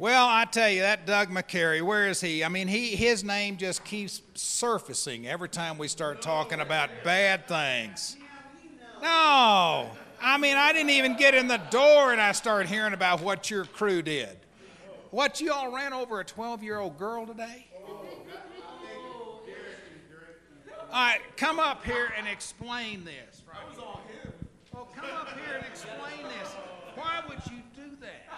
Well, 0.00 0.28
I 0.28 0.44
tell 0.44 0.70
you, 0.70 0.82
that 0.82 1.06
Doug 1.06 1.28
McCary, 1.28 1.82
where 1.82 2.06
is 2.06 2.20
he? 2.20 2.44
I 2.44 2.48
mean, 2.48 2.68
he, 2.68 2.94
his 2.94 3.24
name 3.24 3.56
just 3.56 3.84
keeps 3.84 4.22
surfacing 4.34 5.26
every 5.26 5.48
time 5.48 5.76
we 5.76 5.88
start 5.88 6.22
talking 6.22 6.60
about 6.60 6.88
bad 7.02 7.48
things. 7.48 8.16
No, 9.02 9.90
I 10.22 10.38
mean, 10.38 10.56
I 10.56 10.72
didn't 10.72 10.90
even 10.90 11.16
get 11.16 11.34
in 11.34 11.48
the 11.48 11.60
door 11.70 12.12
and 12.12 12.20
I 12.20 12.30
started 12.30 12.68
hearing 12.68 12.92
about 12.92 13.22
what 13.22 13.50
your 13.50 13.64
crew 13.64 14.00
did. 14.00 14.38
What, 15.10 15.40
you 15.40 15.52
all 15.52 15.74
ran 15.74 15.92
over 15.92 16.20
a 16.20 16.24
12 16.24 16.62
year 16.62 16.78
old 16.78 16.96
girl 16.96 17.26
today? 17.26 17.66
All 20.90 20.92
right, 20.92 21.20
come 21.36 21.58
up 21.58 21.84
here 21.84 22.12
and 22.16 22.28
explain 22.28 23.04
this. 23.04 23.42
Right 23.48 23.56
oh, 24.76 24.86
come 24.94 25.10
up 25.10 25.28
here 25.34 25.56
and 25.56 25.66
explain 25.66 26.22
this. 26.38 26.54
Why 26.94 27.20
would 27.28 27.40
you 27.46 27.62
do 27.74 27.96
that? 28.00 28.28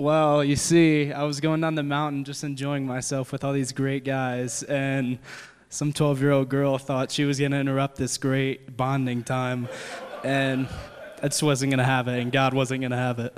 Well, 0.00 0.42
you 0.42 0.56
see, 0.56 1.12
I 1.12 1.24
was 1.24 1.40
going 1.40 1.60
down 1.60 1.74
the 1.74 1.82
mountain 1.82 2.24
just 2.24 2.42
enjoying 2.42 2.86
myself 2.86 3.32
with 3.32 3.44
all 3.44 3.52
these 3.52 3.70
great 3.70 4.02
guys, 4.02 4.62
and 4.62 5.18
some 5.68 5.92
12 5.92 6.22
year 6.22 6.30
old 6.30 6.48
girl 6.48 6.78
thought 6.78 7.10
she 7.10 7.26
was 7.26 7.38
going 7.38 7.50
to 7.50 7.58
interrupt 7.58 7.96
this 7.96 8.16
great 8.16 8.78
bonding 8.78 9.22
time, 9.22 9.68
and 10.24 10.68
I 11.22 11.28
just 11.28 11.42
wasn't 11.42 11.72
going 11.72 11.80
to 11.80 11.84
have 11.84 12.08
it, 12.08 12.18
and 12.18 12.32
God 12.32 12.54
wasn't 12.54 12.80
going 12.80 12.92
to 12.92 12.96
have 12.96 13.18
it. 13.18 13.36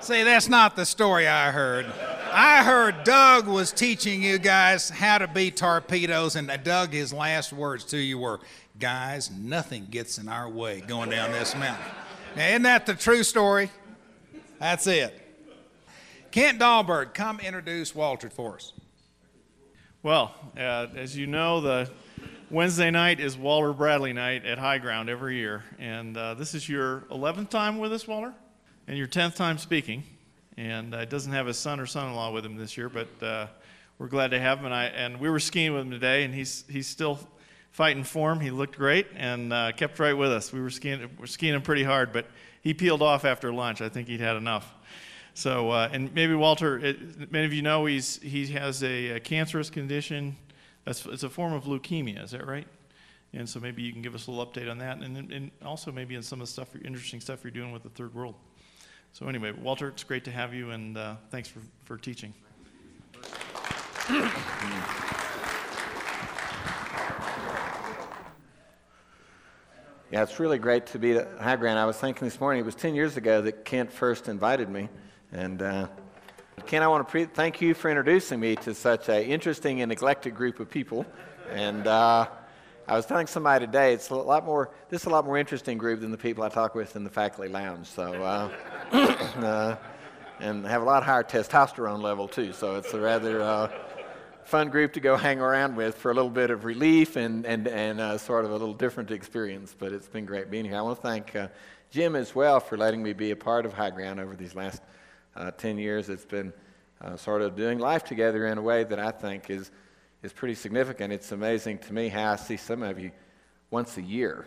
See, 0.00 0.22
that's 0.22 0.48
not 0.48 0.76
the 0.76 0.86
story 0.86 1.28
I 1.28 1.50
heard. 1.50 1.84
I 2.32 2.64
heard 2.64 3.04
Doug 3.04 3.48
was 3.48 3.70
teaching 3.70 4.22
you 4.22 4.38
guys 4.38 4.88
how 4.88 5.18
to 5.18 5.28
be 5.28 5.50
torpedoes, 5.50 6.36
and 6.36 6.50
Doug, 6.64 6.94
his 6.94 7.12
last 7.12 7.52
words 7.52 7.84
to 7.84 7.98
you 7.98 8.16
were, 8.16 8.40
Guys, 8.78 9.30
nothing 9.30 9.88
gets 9.90 10.16
in 10.16 10.26
our 10.26 10.48
way 10.48 10.80
going 10.80 11.10
down 11.10 11.32
this 11.32 11.54
mountain. 11.54 11.84
Now, 12.34 12.46
isn't 12.46 12.62
that 12.62 12.86
the 12.86 12.94
true 12.94 13.22
story? 13.24 13.68
That's 14.60 14.86
it. 14.86 15.18
Kent 16.30 16.60
Dahlberg, 16.60 17.14
come 17.14 17.40
introduce 17.40 17.94
Walter 17.94 18.28
for 18.28 18.56
us. 18.56 18.74
Well, 20.02 20.34
uh, 20.54 20.86
as 20.94 21.16
you 21.16 21.26
know, 21.26 21.62
the 21.62 21.90
Wednesday 22.50 22.90
night 22.90 23.20
is 23.20 23.38
Walter 23.38 23.72
Bradley 23.72 24.12
night 24.12 24.44
at 24.44 24.58
High 24.58 24.76
Ground 24.76 25.08
every 25.08 25.36
year. 25.36 25.64
And 25.78 26.14
uh, 26.14 26.34
this 26.34 26.54
is 26.54 26.68
your 26.68 27.06
11th 27.10 27.48
time 27.48 27.78
with 27.78 27.90
us, 27.94 28.06
Walter, 28.06 28.34
and 28.86 28.98
your 28.98 29.06
10th 29.06 29.34
time 29.34 29.56
speaking 29.56 30.02
and 30.58 30.94
uh, 30.94 31.06
doesn't 31.06 31.32
have 31.32 31.46
his 31.46 31.58
son 31.58 31.80
or 31.80 31.86
son-in-law 31.86 32.30
with 32.30 32.44
him 32.44 32.56
this 32.56 32.76
year, 32.76 32.90
but 32.90 33.08
uh, 33.22 33.46
we're 33.98 34.08
glad 34.08 34.32
to 34.32 34.38
have 34.38 34.58
him. 34.58 34.66
And, 34.66 34.74
I, 34.74 34.84
and 34.84 35.18
we 35.20 35.30
were 35.30 35.40
skiing 35.40 35.72
with 35.72 35.80
him 35.80 35.90
today, 35.90 36.24
and 36.24 36.34
he's 36.34 36.64
he's 36.68 36.86
still 36.86 37.18
fighting 37.70 38.04
form. 38.04 38.40
He 38.40 38.50
looked 38.50 38.76
great 38.76 39.06
and 39.16 39.54
uh, 39.54 39.72
kept 39.72 39.98
right 39.98 40.12
with 40.12 40.30
us. 40.30 40.52
We 40.52 40.60
were 40.60 40.68
skiing 40.68 41.08
we're 41.18 41.24
skiing 41.24 41.54
him 41.54 41.62
pretty 41.62 41.84
hard, 41.84 42.12
but 42.12 42.26
he 42.62 42.74
peeled 42.74 43.02
off 43.02 43.24
after 43.24 43.52
lunch. 43.52 43.80
I 43.80 43.88
think 43.88 44.08
he'd 44.08 44.20
had 44.20 44.36
enough. 44.36 44.74
So, 45.34 45.70
uh, 45.70 45.88
and 45.92 46.12
maybe 46.14 46.34
Walter, 46.34 46.78
it, 46.78 47.30
many 47.30 47.46
of 47.46 47.52
you 47.52 47.62
know 47.62 47.86
he's 47.86 48.20
he 48.20 48.46
has 48.48 48.82
a, 48.82 49.10
a 49.10 49.20
cancerous 49.20 49.70
condition. 49.70 50.36
That's 50.84 51.06
it's 51.06 51.22
a 51.22 51.30
form 51.30 51.52
of 51.52 51.64
leukemia. 51.64 52.22
Is 52.22 52.32
that 52.32 52.46
right? 52.46 52.66
And 53.32 53.48
so 53.48 53.60
maybe 53.60 53.82
you 53.82 53.92
can 53.92 54.02
give 54.02 54.14
us 54.14 54.26
a 54.26 54.30
little 54.30 54.44
update 54.44 54.68
on 54.70 54.78
that, 54.78 54.98
and, 54.98 55.32
and 55.32 55.50
also 55.64 55.92
maybe 55.92 56.16
on 56.16 56.22
some 56.22 56.40
of 56.40 56.48
the 56.48 56.52
stuff, 56.52 56.74
interesting 56.84 57.20
stuff 57.20 57.44
you're 57.44 57.52
doing 57.52 57.70
with 57.70 57.84
the 57.84 57.90
third 57.90 58.12
world. 58.12 58.34
So, 59.12 59.26
anyway, 59.26 59.52
Walter, 59.52 59.88
it's 59.88 60.04
great 60.04 60.24
to 60.24 60.30
have 60.32 60.52
you, 60.52 60.70
and 60.70 60.96
uh, 60.96 61.14
thanks 61.30 61.48
for, 61.48 61.60
for 61.84 61.96
teaching. 61.96 62.34
Yeah, 70.12 70.24
it's 70.24 70.40
really 70.40 70.58
great 70.58 70.86
to 70.86 70.98
be 70.98 71.12
at 71.12 71.38
High 71.38 71.54
Ground. 71.54 71.78
I 71.78 71.86
was 71.86 71.96
thinking 71.96 72.26
this 72.26 72.40
morning, 72.40 72.60
it 72.60 72.66
was 72.66 72.74
10 72.74 72.96
years 72.96 73.16
ago 73.16 73.42
that 73.42 73.64
Kent 73.64 73.92
first 73.92 74.26
invited 74.26 74.68
me. 74.68 74.88
And 75.30 75.62
uh, 75.62 75.86
Kent, 76.66 76.82
I 76.82 76.88
want 76.88 77.06
to 77.06 77.10
pre- 77.12 77.26
thank 77.26 77.60
you 77.60 77.74
for 77.74 77.88
introducing 77.88 78.40
me 78.40 78.56
to 78.56 78.74
such 78.74 79.08
an 79.08 79.22
interesting 79.22 79.82
and 79.82 79.88
neglected 79.88 80.34
group 80.34 80.58
of 80.58 80.68
people. 80.68 81.06
And 81.52 81.86
uh, 81.86 82.26
I 82.88 82.96
was 82.96 83.06
telling 83.06 83.28
somebody 83.28 83.66
today, 83.66 83.94
it's 83.94 84.10
a 84.10 84.16
lot 84.16 84.44
more, 84.44 84.70
this 84.88 85.02
is 85.02 85.06
a 85.06 85.10
lot 85.10 85.24
more 85.24 85.38
interesting 85.38 85.78
group 85.78 86.00
than 86.00 86.10
the 86.10 86.18
people 86.18 86.42
I 86.42 86.48
talk 86.48 86.74
with 86.74 86.96
in 86.96 87.04
the 87.04 87.10
faculty 87.10 87.48
lounge. 87.48 87.86
So, 87.86 88.12
uh, 88.12 88.50
uh, 88.92 89.76
and 90.40 90.66
have 90.66 90.82
a 90.82 90.84
lot 90.84 91.04
higher 91.04 91.22
testosterone 91.22 92.02
level 92.02 92.26
too. 92.26 92.52
So 92.52 92.74
it's 92.74 92.92
a 92.94 93.00
rather 93.00 93.42
uh, 93.42 93.70
fun 94.50 94.68
group 94.68 94.92
to 94.94 94.98
go 95.00 95.16
hang 95.16 95.38
around 95.38 95.76
with 95.76 95.94
for 95.94 96.10
a 96.10 96.14
little 96.14 96.28
bit 96.28 96.50
of 96.50 96.64
relief 96.64 97.14
and 97.14 97.46
and 97.46 97.68
and 97.68 98.00
uh, 98.00 98.18
sort 98.18 98.44
of 98.44 98.50
a 98.50 98.52
little 98.52 98.74
different 98.74 99.12
experience. 99.12 99.76
But 99.78 99.92
it's 99.92 100.08
been 100.08 100.26
great 100.26 100.50
being 100.50 100.64
here. 100.64 100.76
I 100.76 100.82
want 100.82 100.96
to 100.96 101.02
thank 101.02 101.36
uh, 101.36 101.46
Jim 101.92 102.16
as 102.16 102.34
well 102.34 102.58
for 102.58 102.76
letting 102.76 103.00
me 103.00 103.12
be 103.12 103.30
a 103.30 103.36
part 103.36 103.64
of 103.64 103.72
High 103.72 103.90
Ground 103.90 104.18
over 104.18 104.34
these 104.34 104.56
last 104.56 104.82
uh, 105.36 105.52
ten 105.52 105.78
years. 105.78 106.08
It's 106.08 106.24
been 106.24 106.52
uh, 107.00 107.16
sort 107.16 107.42
of 107.42 107.54
doing 107.54 107.78
life 107.78 108.02
together 108.02 108.48
in 108.48 108.58
a 108.58 108.62
way 108.62 108.82
that 108.82 108.98
I 108.98 109.12
think 109.12 109.50
is 109.50 109.70
is 110.24 110.32
pretty 110.32 110.56
significant. 110.56 111.12
It's 111.12 111.30
amazing 111.30 111.78
to 111.78 111.92
me 111.92 112.08
how 112.08 112.32
I 112.32 112.36
see 112.36 112.56
some 112.56 112.82
of 112.82 112.98
you 112.98 113.12
once 113.70 113.98
a 113.98 114.02
year, 114.02 114.46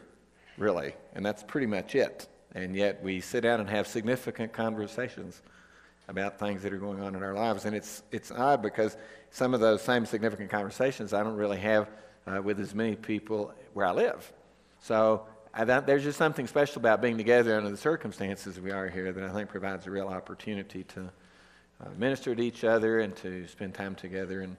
really, 0.57 0.95
and 1.13 1.25
that's 1.25 1.43
pretty 1.43 1.67
much 1.67 1.95
it 1.95 2.27
and 2.55 2.75
yet 2.75 3.01
we 3.01 3.19
sit 3.19 3.41
down 3.41 3.59
and 3.59 3.69
have 3.69 3.87
significant 3.87 4.53
conversations 4.53 5.41
about 6.07 6.39
things 6.39 6.63
that 6.63 6.73
are 6.73 6.77
going 6.77 7.01
on 7.01 7.15
in 7.15 7.23
our 7.23 7.33
lives. 7.33 7.65
And 7.65 7.75
it's, 7.75 8.03
it's 8.11 8.31
odd 8.31 8.61
because 8.61 8.97
some 9.31 9.53
of 9.53 9.59
those 9.59 9.81
same 9.81 10.05
significant 10.05 10.49
conversations 10.49 11.13
I 11.13 11.23
don't 11.23 11.35
really 11.35 11.59
have 11.59 11.89
uh, 12.27 12.41
with 12.41 12.59
as 12.59 12.75
many 12.75 12.95
people 12.95 13.53
where 13.73 13.85
I 13.85 13.91
live. 13.91 14.31
So 14.79 15.25
I, 15.53 15.63
there's 15.63 16.03
just 16.03 16.17
something 16.17 16.47
special 16.47 16.79
about 16.79 17.01
being 17.01 17.17
together 17.17 17.55
under 17.55 17.69
the 17.69 17.77
circumstances 17.77 18.59
we 18.59 18.71
are 18.71 18.89
here 18.89 19.11
that 19.11 19.23
I 19.23 19.31
think 19.31 19.49
provides 19.49 19.87
a 19.87 19.91
real 19.91 20.07
opportunity 20.07 20.83
to 20.83 21.11
uh, 21.81 21.89
minister 21.97 22.35
to 22.35 22.41
each 22.41 22.63
other 22.63 22.99
and 22.99 23.15
to 23.17 23.47
spend 23.47 23.73
time 23.73 23.95
together. 23.95 24.41
And 24.41 24.57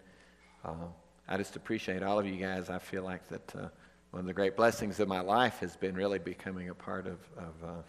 uh, 0.65 0.87
I 1.29 1.37
just 1.37 1.57
appreciate 1.57 2.03
all 2.03 2.19
of 2.19 2.27
you 2.27 2.37
guys. 2.37 2.71
I 2.71 2.79
feel 2.79 3.03
like 3.03 3.29
that 3.29 3.55
uh, 3.55 3.69
one 4.11 4.21
of 4.21 4.27
the 4.27 4.33
great 4.33 4.57
blessings 4.57 5.01
of 5.01 5.09
my 5.09 5.21
life 5.21 5.59
has 5.59 5.77
been 5.77 5.95
really 5.95 6.19
becoming 6.19 6.69
a 6.69 6.75
part 6.75 7.07
of, 7.07 7.19
of 7.37 7.55
uh, 7.65 7.83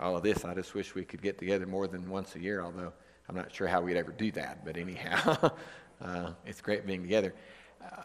all 0.00 0.16
of 0.16 0.22
this. 0.22 0.44
I 0.44 0.54
just 0.54 0.74
wish 0.74 0.94
we 0.94 1.04
could 1.04 1.22
get 1.22 1.38
together 1.38 1.66
more 1.66 1.86
than 1.86 2.08
once 2.08 2.34
a 2.34 2.40
year, 2.40 2.62
although 2.62 2.92
I'm 3.28 3.36
not 3.36 3.54
sure 3.54 3.68
how 3.68 3.80
we'd 3.82 3.96
ever 3.96 4.12
do 4.12 4.32
that. 4.32 4.64
But 4.64 4.76
anyhow, 4.76 5.52
uh, 6.00 6.32
it's 6.46 6.60
great 6.60 6.86
being 6.86 7.02
together. 7.02 7.34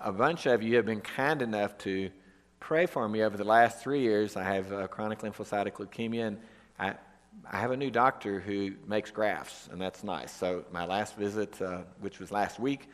A 0.02 0.12
bunch 0.12 0.46
of 0.46 0.62
you 0.62 0.76
have 0.76 0.86
been 0.86 1.02
kind 1.02 1.42
enough 1.42 1.78
to 1.80 2.10
pray 2.60 2.86
for 2.86 3.08
me 3.08 3.24
over 3.24 3.38
the 3.38 3.44
last 3.44 3.80
three 3.80 4.02
years. 4.02 4.36
I 4.36 4.44
have 4.44 4.72
uh, 4.72 4.88
chronic 4.88 5.20
lymphocytic 5.20 5.74
leukemia, 5.74 6.28
and 6.28 6.38
I, 6.80 6.96
I 7.50 7.60
have 7.60 7.72
a 7.72 7.78
new 7.78 7.92
doctor 7.92 8.40
who 8.40 8.74
makes 8.88 9.12
grafts, 9.12 9.70
and 9.72 9.82
that's 9.82 10.04
nice. 10.04 10.32
So 10.32 10.66
my 10.72 10.86
last 10.86 11.16
visit, 11.16 11.62
uh, 11.62 11.82
which 12.00 12.20
was 12.20 12.32
last 12.32 12.60
week, 12.60 12.90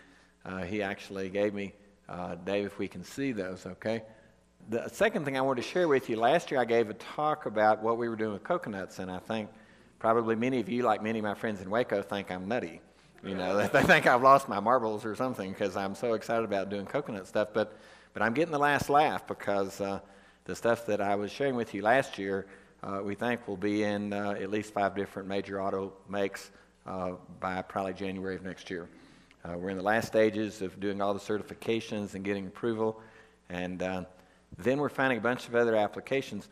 uh, 0.45 0.63
he 0.63 0.81
actually 0.81 1.29
gave 1.29 1.53
me, 1.53 1.73
uh, 2.09 2.35
Dave, 2.35 2.66
if 2.66 2.79
we 2.79 2.88
can 2.88 3.03
see 3.03 3.31
those, 3.31 3.66
okay? 3.66 4.03
The 4.70 4.88
second 4.90 5.26
thing 5.26 5.38
I 5.38 5.42
wanted 5.42 5.64
to 5.64 5.68
share 5.68 5.88
with 5.88 6.10
you 6.10 6.16
last 6.16 6.52
year, 6.52 6.60
I 6.60 6.66
gave 6.66 6.90
a 6.90 6.94
talk 6.94 7.46
about 7.46 7.82
what 7.82 7.98
we 7.98 8.08
were 8.08 8.16
doing 8.16 8.34
with 8.34 8.44
coconuts, 8.44 9.00
and 9.00 9.12
I 9.12 9.20
think 9.20 9.50
probably 10.00 10.36
many 10.36 10.60
of 10.60 10.70
you, 10.70 10.84
like 10.84 11.04
many 11.04 11.20
of 11.20 11.24
my 11.24 11.34
friends 11.34 11.62
in 11.62 11.70
Waco, 11.70 12.02
think 12.02 12.32
I'm 12.32 12.48
nutty. 12.48 12.82
You 13.24 13.36
know, 13.36 13.58
they 13.68 13.84
think 13.84 14.08
I've 14.08 14.22
lost 14.22 14.50
my 14.50 14.60
marbles 14.60 15.06
or 15.06 15.16
something 15.16 15.52
because 15.52 15.76
I'm 15.76 15.96
so 15.96 16.14
excited 16.14 16.44
about 16.44 16.70
doing 16.70 16.86
coconut 16.86 17.28
stuff. 17.28 17.50
But, 17.54 17.78
but 18.14 18.24
I'm 18.24 18.34
getting 18.34 18.52
the 18.52 18.60
last 18.60 18.90
laugh 18.90 19.28
because 19.28 19.80
uh, 19.82 20.00
the 20.46 20.56
stuff 20.56 20.86
that 20.88 21.02
I 21.02 21.16
was 21.16 21.32
sharing 21.32 21.56
with 21.56 21.74
you 21.74 21.82
last 21.82 22.18
year, 22.18 22.48
uh, 22.84 23.02
we 23.04 23.14
think 23.14 23.48
will 23.48 23.58
be 23.58 23.84
in 23.84 24.14
uh, 24.14 24.32
at 24.32 24.50
least 24.50 24.74
five 24.74 24.96
different 24.96 25.28
major 25.28 25.62
auto 25.62 25.94
makes 26.10 26.52
uh, 26.86 27.12
by 27.40 27.62
probably 27.62 27.94
January 27.94 28.36
of 28.36 28.44
next 28.44 28.70
year. 28.70 28.88
Uh, 29.44 29.58
we're 29.58 29.70
in 29.70 29.78
the 29.78 29.84
last 29.84 30.08
stages 30.08 30.62
of 30.62 30.80
doing 30.80 31.02
all 31.02 31.14
the 31.14 31.20
certifications 31.20 32.16
and 32.16 32.24
getting 32.24 32.48
approval. 32.48 33.00
And 33.50 33.84
uh, 33.84 34.04
then 34.57 34.79
we're 34.79 34.89
finding 34.89 35.17
a 35.17 35.22
bunch 35.22 35.47
of 35.47 35.56
other 35.56 35.75
applications. 35.75 36.47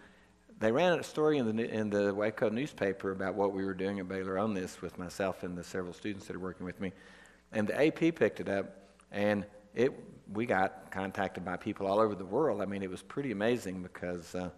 They 0.59 0.71
ran 0.71 0.99
a 0.99 1.03
story 1.03 1.37
in 1.37 1.55
the, 1.55 1.69
in 1.69 1.89
the 1.89 2.13
Waco 2.13 2.49
newspaper 2.49 3.11
about 3.11 3.35
what 3.35 3.53
we 3.53 3.63
were 3.63 3.73
doing 3.73 3.99
at 3.99 4.07
Baylor 4.07 4.37
on 4.37 4.53
this 4.53 4.81
with 4.81 4.97
myself 4.97 5.43
and 5.43 5.57
the 5.57 5.63
several 5.63 5.93
students 5.93 6.27
that 6.27 6.35
are 6.35 6.39
working 6.39 6.65
with 6.65 6.79
me. 6.81 6.91
And 7.51 7.67
the 7.67 7.87
AP 7.87 8.15
picked 8.15 8.39
it 8.39 8.49
up, 8.49 8.75
and 9.11 9.45
it, 9.73 9.91
we 10.33 10.45
got 10.45 10.91
contacted 10.91 11.45
by 11.45 11.57
people 11.57 11.87
all 11.87 11.99
over 11.99 12.15
the 12.15 12.25
world. 12.25 12.61
I 12.61 12.65
mean, 12.65 12.83
it 12.83 12.89
was 12.89 13.01
pretty 13.01 13.31
amazing 13.31 13.81
because 13.81 14.35
uh, 14.35 14.49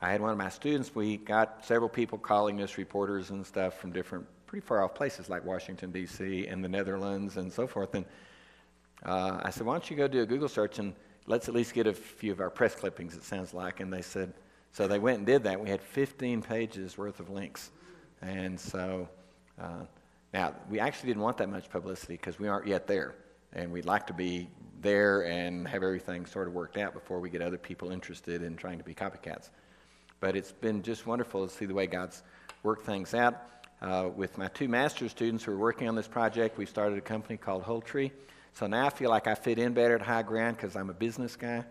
I 0.00 0.10
had 0.10 0.20
one 0.20 0.30
of 0.30 0.38
my 0.38 0.48
students, 0.48 0.94
we 0.94 1.16
got 1.16 1.64
several 1.64 1.88
people 1.88 2.18
calling 2.18 2.60
us, 2.62 2.78
reporters 2.78 3.30
and 3.30 3.46
stuff 3.46 3.78
from 3.78 3.92
different, 3.92 4.26
pretty 4.46 4.66
far 4.66 4.82
off 4.82 4.94
places 4.94 5.28
like 5.28 5.44
Washington, 5.44 5.90
D.C., 5.90 6.46
and 6.46 6.64
the 6.64 6.68
Netherlands 6.68 7.36
and 7.36 7.52
so 7.52 7.66
forth. 7.66 7.94
And 7.94 8.04
uh, 9.04 9.40
I 9.42 9.50
said, 9.50 9.66
why 9.66 9.74
don't 9.74 9.90
you 9.90 9.96
go 9.96 10.08
do 10.08 10.22
a 10.22 10.26
Google 10.26 10.48
search 10.48 10.78
and 10.78 10.94
let's 11.26 11.48
at 11.48 11.54
least 11.54 11.74
get 11.74 11.86
a 11.86 11.92
few 11.92 12.32
of 12.32 12.40
our 12.40 12.50
press 12.50 12.74
clippings, 12.74 13.14
it 13.14 13.24
sounds 13.24 13.54
like. 13.54 13.80
And 13.80 13.92
they 13.92 14.02
said, 14.02 14.34
so 14.72 14.88
they 14.88 14.98
went 14.98 15.18
and 15.18 15.26
did 15.26 15.44
that. 15.44 15.60
We 15.60 15.68
had 15.68 15.82
15 15.82 16.42
pages 16.42 16.96
worth 16.96 17.20
of 17.20 17.30
links. 17.30 17.70
And 18.20 18.58
so, 18.58 19.08
uh, 19.60 19.84
now, 20.32 20.54
we 20.70 20.80
actually 20.80 21.08
didn't 21.08 21.22
want 21.22 21.36
that 21.38 21.50
much 21.50 21.68
publicity 21.68 22.14
because 22.14 22.38
we 22.38 22.48
aren't 22.48 22.66
yet 22.66 22.86
there. 22.86 23.14
And 23.52 23.70
we'd 23.70 23.84
like 23.84 24.06
to 24.06 24.14
be 24.14 24.48
there 24.80 25.26
and 25.26 25.68
have 25.68 25.82
everything 25.82 26.24
sort 26.24 26.48
of 26.48 26.54
worked 26.54 26.78
out 26.78 26.94
before 26.94 27.20
we 27.20 27.28
get 27.28 27.42
other 27.42 27.58
people 27.58 27.90
interested 27.90 28.42
in 28.42 28.56
trying 28.56 28.78
to 28.78 28.84
be 28.84 28.94
copycats. 28.94 29.50
But 30.20 30.36
it's 30.36 30.52
been 30.52 30.82
just 30.82 31.06
wonderful 31.06 31.46
to 31.46 31.52
see 31.52 31.66
the 31.66 31.74
way 31.74 31.86
God's 31.86 32.22
worked 32.62 32.86
things 32.86 33.12
out. 33.12 33.48
Uh, 33.82 34.08
with 34.14 34.38
my 34.38 34.48
two 34.48 34.68
master's 34.68 35.10
students 35.10 35.44
who 35.44 35.52
are 35.52 35.58
working 35.58 35.88
on 35.88 35.96
this 35.96 36.08
project, 36.08 36.56
we 36.56 36.64
started 36.64 36.96
a 36.96 37.02
company 37.02 37.36
called 37.36 37.62
Whole 37.62 37.80
Tree. 37.80 38.12
So 38.54 38.66
now 38.66 38.86
I 38.86 38.90
feel 38.90 39.08
like 39.08 39.26
I 39.26 39.34
fit 39.34 39.58
in 39.58 39.72
better 39.72 39.94
at 39.94 40.02
High 40.02 40.22
Ground 40.22 40.56
because 40.56 40.76
I'm 40.76 40.90
a 40.90 40.94
business 40.94 41.36
guy. 41.36 41.64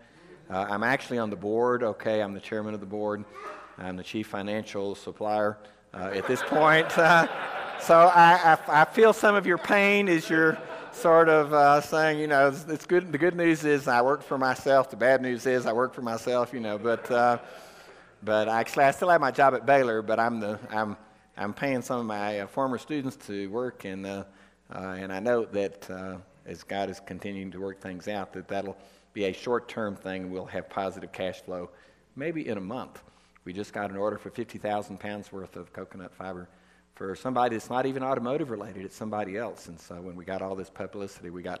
Uh, 0.50 0.66
I'm 0.68 0.82
actually 0.82 1.18
on 1.18 1.30
the 1.30 1.36
board, 1.36 1.84
okay? 1.84 2.20
I'm 2.20 2.34
the 2.34 2.40
chairman 2.40 2.74
of 2.74 2.80
the 2.80 2.86
board. 2.86 3.24
I'm 3.78 3.96
the 3.96 4.02
chief 4.02 4.26
financial 4.26 4.96
supplier 4.96 5.58
uh, 5.94 6.10
at 6.12 6.26
this 6.26 6.42
point. 6.42 6.86
Uh, 6.98 7.26
so 7.80 7.96
I, 7.96 8.56
I, 8.68 8.82
I, 8.82 8.84
feel 8.84 9.12
some 9.12 9.34
of 9.34 9.44
your 9.44 9.58
pain 9.58 10.08
as 10.08 10.30
you're 10.30 10.56
sort 10.92 11.28
of 11.28 11.52
uh, 11.52 11.80
saying, 11.80 12.20
you 12.20 12.28
know, 12.28 12.46
it's, 12.46 12.64
it's, 12.68 12.86
good. 12.86 13.10
The 13.10 13.18
good 13.18 13.34
news 13.34 13.64
is 13.64 13.88
I 13.88 14.02
work 14.02 14.22
for 14.22 14.38
myself. 14.38 14.88
The 14.88 14.96
bad 14.96 15.20
news 15.20 15.46
is 15.46 15.66
I 15.66 15.72
work 15.72 15.92
for 15.92 16.02
myself, 16.02 16.52
you 16.52 16.60
know. 16.60 16.78
But, 16.78 17.10
uh, 17.10 17.38
but 18.22 18.48
actually, 18.48 18.84
I 18.84 18.92
still 18.92 19.08
have 19.08 19.20
my 19.20 19.32
job 19.32 19.54
at 19.54 19.66
Baylor, 19.66 20.00
but 20.00 20.20
I'm, 20.20 20.38
the, 20.38 20.60
I'm, 20.70 20.96
I'm 21.36 21.52
paying 21.52 21.82
some 21.82 21.98
of 21.98 22.06
my 22.06 22.40
uh, 22.40 22.46
former 22.46 22.78
students 22.78 23.16
to 23.26 23.48
work, 23.48 23.84
and, 23.84 24.06
and 24.06 25.12
I 25.12 25.18
know 25.18 25.44
that 25.46 26.20
as 26.46 26.62
God 26.62 26.90
is 26.90 27.00
continuing 27.00 27.50
to 27.52 27.60
work 27.60 27.80
things 27.80 28.08
out, 28.08 28.32
that 28.32 28.48
that'll 28.48 28.76
be 29.12 29.24
a 29.24 29.32
short 29.32 29.68
term 29.68 29.96
thing. 29.96 30.30
We'll 30.30 30.46
have 30.46 30.68
positive 30.68 31.12
cash 31.12 31.40
flow 31.42 31.70
maybe 32.16 32.48
in 32.48 32.58
a 32.58 32.60
month. 32.62 33.02
We 33.44 33.52
just 33.52 33.72
got 33.72 33.90
an 33.90 33.96
order 33.96 34.18
for 34.18 34.30
50,000 34.30 35.00
pounds 35.00 35.32
worth 35.32 35.56
of 35.56 35.72
coconut 35.72 36.14
fiber 36.14 36.48
for 36.94 37.16
somebody 37.16 37.56
that's 37.56 37.70
not 37.70 37.86
even 37.86 38.02
automotive 38.02 38.50
related, 38.50 38.84
it's 38.84 38.96
somebody 38.96 39.36
else. 39.36 39.68
And 39.68 39.80
so 39.80 39.96
when 39.96 40.14
we 40.14 40.24
got 40.24 40.42
all 40.42 40.54
this 40.54 40.70
publicity, 40.70 41.30
we 41.30 41.42
got 41.42 41.60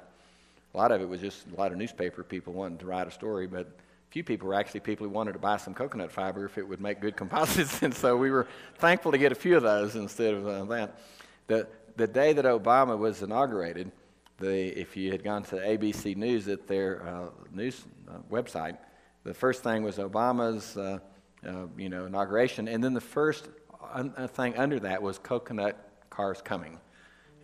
a 0.74 0.76
lot 0.76 0.92
of 0.92 1.00
it 1.00 1.08
was 1.08 1.20
just 1.20 1.46
a 1.52 1.58
lot 1.58 1.72
of 1.72 1.78
newspaper 1.78 2.22
people 2.22 2.52
wanting 2.52 2.78
to 2.78 2.86
write 2.86 3.06
a 3.06 3.10
story, 3.10 3.46
but 3.46 3.66
a 3.66 4.10
few 4.10 4.22
people 4.22 4.48
were 4.48 4.54
actually 4.54 4.80
people 4.80 5.06
who 5.06 5.12
wanted 5.12 5.32
to 5.32 5.38
buy 5.38 5.56
some 5.56 5.74
coconut 5.74 6.12
fiber 6.12 6.44
if 6.44 6.58
it 6.58 6.66
would 6.66 6.80
make 6.80 7.00
good 7.00 7.16
composites. 7.22 7.82
and 7.82 7.94
so 7.94 8.16
we 8.16 8.30
were 8.30 8.46
thankful 8.78 9.12
to 9.12 9.18
get 9.18 9.32
a 9.32 9.34
few 9.34 9.56
of 9.56 9.62
those 9.62 9.96
instead 9.96 10.34
of 10.34 10.46
uh, 10.46 10.64
that. 10.66 10.98
The, 11.46 11.66
the 11.96 12.06
day 12.06 12.32
that 12.32 12.44
Obama 12.44 12.96
was 12.96 13.22
inaugurated, 13.22 13.90
the, 14.38 14.78
if 14.78 14.96
you 14.96 15.10
had 15.10 15.22
gone 15.22 15.42
to 15.44 15.56
ABC 15.56 16.16
News 16.16 16.48
at 16.48 16.66
their 16.66 17.06
uh, 17.06 17.28
news 17.52 17.84
uh, 18.08 18.18
website, 18.30 18.78
the 19.24 19.34
first 19.34 19.62
thing 19.62 19.82
was 19.82 19.98
Obama's 19.98 20.76
uh, 20.76 20.98
uh 21.46 21.66
you 21.76 21.88
know, 21.88 22.06
inauguration, 22.06 22.68
and 22.68 22.82
then 22.82 22.94
the 22.94 23.00
first 23.00 23.48
un- 23.92 24.14
uh, 24.16 24.26
thing 24.26 24.56
under 24.56 24.80
that 24.80 25.02
was 25.02 25.18
coconut 25.18 25.76
cars 26.10 26.42
coming. 26.42 26.78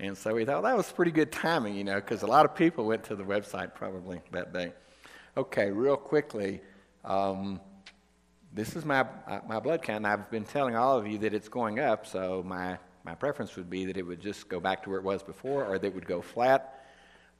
And 0.00 0.17
so 0.17 0.35
we 0.35 0.44
thought 0.44 0.62
that 0.62 0.76
was 0.76 0.90
pretty 0.93 1.11
good 1.11 1.32
timing, 1.32 1.75
you 1.75 1.82
know, 1.82 1.96
because 1.96 2.23
a 2.23 2.26
lot 2.26 2.44
of 2.44 2.55
people 2.55 2.87
went 2.87 3.02
to 3.05 3.17
the 3.17 3.25
website 3.25 3.75
probably 3.75 4.20
that 4.31 4.52
day. 4.52 4.73
Okay, 5.37 5.70
real 5.70 5.96
quickly, 5.96 6.61
um, 7.05 7.61
this 8.52 8.76
is 8.76 8.85
my, 8.85 9.00
uh, 9.26 9.40
my 9.49 9.58
blood 9.58 9.82
count. 9.82 10.06
I've 10.06 10.31
been 10.31 10.44
telling 10.44 10.76
all 10.76 10.96
of 10.96 11.06
you 11.06 11.19
that 11.19 11.35
it's 11.35 11.49
going 11.49 11.81
up, 11.81 12.06
so 12.06 12.44
my, 12.46 12.79
my 13.05 13.14
preference 13.14 13.56
would 13.56 13.69
be 13.69 13.87
that 13.87 13.96
it 13.96 14.02
would 14.02 14.20
just 14.20 14.49
go 14.49 14.61
back 14.61 14.82
to 14.85 14.90
where 14.90 14.99
it 14.99 15.05
was 15.05 15.23
before 15.23 15.64
or 15.64 15.79
that 15.79 15.87
it 15.87 15.94
would 15.94 16.06
go 16.06 16.23
flat. 16.23 16.77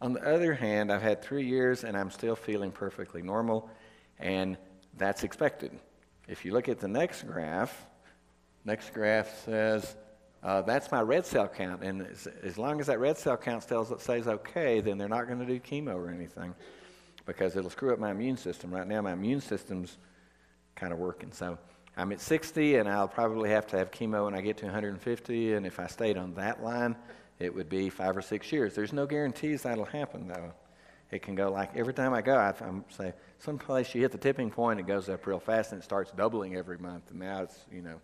On 0.01 0.13
the 0.13 0.23
other 0.23 0.55
hand, 0.55 0.93
I've 0.93 1.03
had 1.03 1.23
three 1.23 1.45
years 1.45 1.85
and 1.85 1.97
I'm 1.97 2.11
still 2.11 2.37
feeling 2.37 2.71
perfectly 2.71 3.23
normal, 3.23 3.69
and 4.19 4.57
that's 4.97 5.25
expected. 5.25 5.73
If 6.29 6.45
you 6.45 6.53
look 6.53 6.69
at 6.69 6.79
the 6.79 6.89
next 6.89 7.27
graph, 7.27 7.87
next 8.65 8.93
graph 8.93 9.45
says 9.45 9.97
uh, 10.43 10.63
that's 10.63 10.93
my 10.93 11.01
red 11.01 11.27
cell 11.27 11.49
count, 11.49 11.83
and 11.83 12.07
as, 12.07 12.29
as 12.45 12.59
long 12.59 12.81
as 12.81 12.87
that 12.87 13.01
red 13.01 13.19
cell 13.19 13.37
count 13.37 13.65
stays, 13.65 13.93
stays 13.99 14.29
okay, 14.29 14.81
then 14.81 14.99
they're 14.99 15.09
not 15.09 15.27
going 15.27 15.41
to 15.41 15.47
do 15.47 15.59
chemo 15.59 15.95
or 15.95 16.11
anything 16.11 16.55
because 17.27 17.57
it'll 17.57 17.71
screw 17.71 17.93
up 17.93 17.99
my 17.99 18.13
immune 18.13 18.37
system. 18.37 18.73
Right 18.73 18.87
now, 18.87 19.03
my 19.03 19.13
immune 19.13 19.41
system's 19.41 19.99
kind 20.77 20.93
of 20.93 20.99
working. 21.01 21.33
So 21.33 21.59
I'm 21.97 22.13
at 22.13 22.21
60, 22.21 22.77
and 22.77 22.89
I'll 22.89 23.09
probably 23.09 23.51
have 23.51 23.67
to 23.69 23.79
have 23.79 23.91
chemo 23.91 24.27
when 24.27 24.35
I 24.35 24.41
get 24.41 24.59
to 24.59 24.67
150, 24.67 25.55
and 25.55 25.67
if 25.67 25.81
I 25.81 25.89
stayed 25.89 26.17
on 26.17 26.35
that 26.35 26.63
line, 26.63 26.95
it 27.39 27.55
would 27.55 27.69
be 27.69 27.89
five 27.89 28.17
or 28.17 28.23
six 28.23 28.51
years. 28.53 28.75
There's 28.75 28.93
no 28.93 29.07
guarantees 29.07 29.63
that'll 29.63 29.85
happen, 29.85 30.29
though. 30.29 30.53
It 31.11 31.23
can 31.23 31.35
go 31.35 31.51
like 31.51 31.75
every 31.77 31.95
time 31.95 32.13
I 32.13 32.21
go, 32.21 32.37
I, 32.37 32.53
I'm 32.61 32.85
say 32.91 33.15
someplace 33.39 33.95
you 33.95 34.03
hit 34.03 34.13
the 34.13 34.19
tipping 34.19 34.51
point, 34.51 34.79
it 34.79 34.87
goes 34.87 35.09
up 35.09 35.27
real 35.27 35.41
fast, 35.41 35.73
and 35.73 35.81
it 35.81 35.85
starts 35.85 36.13
doubling 36.13 36.57
every 36.57 36.77
month. 36.79 37.11
And 37.11 37.21
now 37.21 37.43
it's 37.43 37.65
you 37.73 37.81
know, 37.81 38.01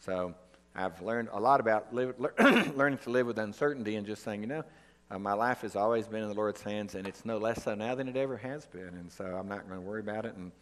so 0.00 0.34
I've 0.74 1.00
learned 1.00 1.28
a 1.32 1.40
lot 1.40 1.60
about 1.60 1.94
live, 1.94 2.14
learning 2.76 2.98
to 2.98 3.10
live 3.10 3.26
with 3.26 3.38
uncertainty 3.38 3.96
and 3.96 4.06
just 4.06 4.22
saying, 4.24 4.42
you 4.42 4.46
know, 4.46 4.62
uh, 5.10 5.18
my 5.18 5.32
life 5.32 5.62
has 5.62 5.74
always 5.74 6.06
been 6.06 6.22
in 6.22 6.28
the 6.28 6.34
Lord's 6.34 6.62
hands, 6.62 6.94
and 6.94 7.06
it's 7.06 7.24
no 7.24 7.38
less 7.38 7.62
so 7.62 7.74
now 7.74 7.94
than 7.94 8.08
it 8.08 8.16
ever 8.16 8.36
has 8.36 8.66
been. 8.66 8.88
And 8.88 9.10
so 9.10 9.24
I'm 9.24 9.48
not 9.48 9.66
going 9.66 9.80
to 9.80 9.86
worry 9.86 10.00
about 10.00 10.26
it 10.26 10.34
and 10.34 10.52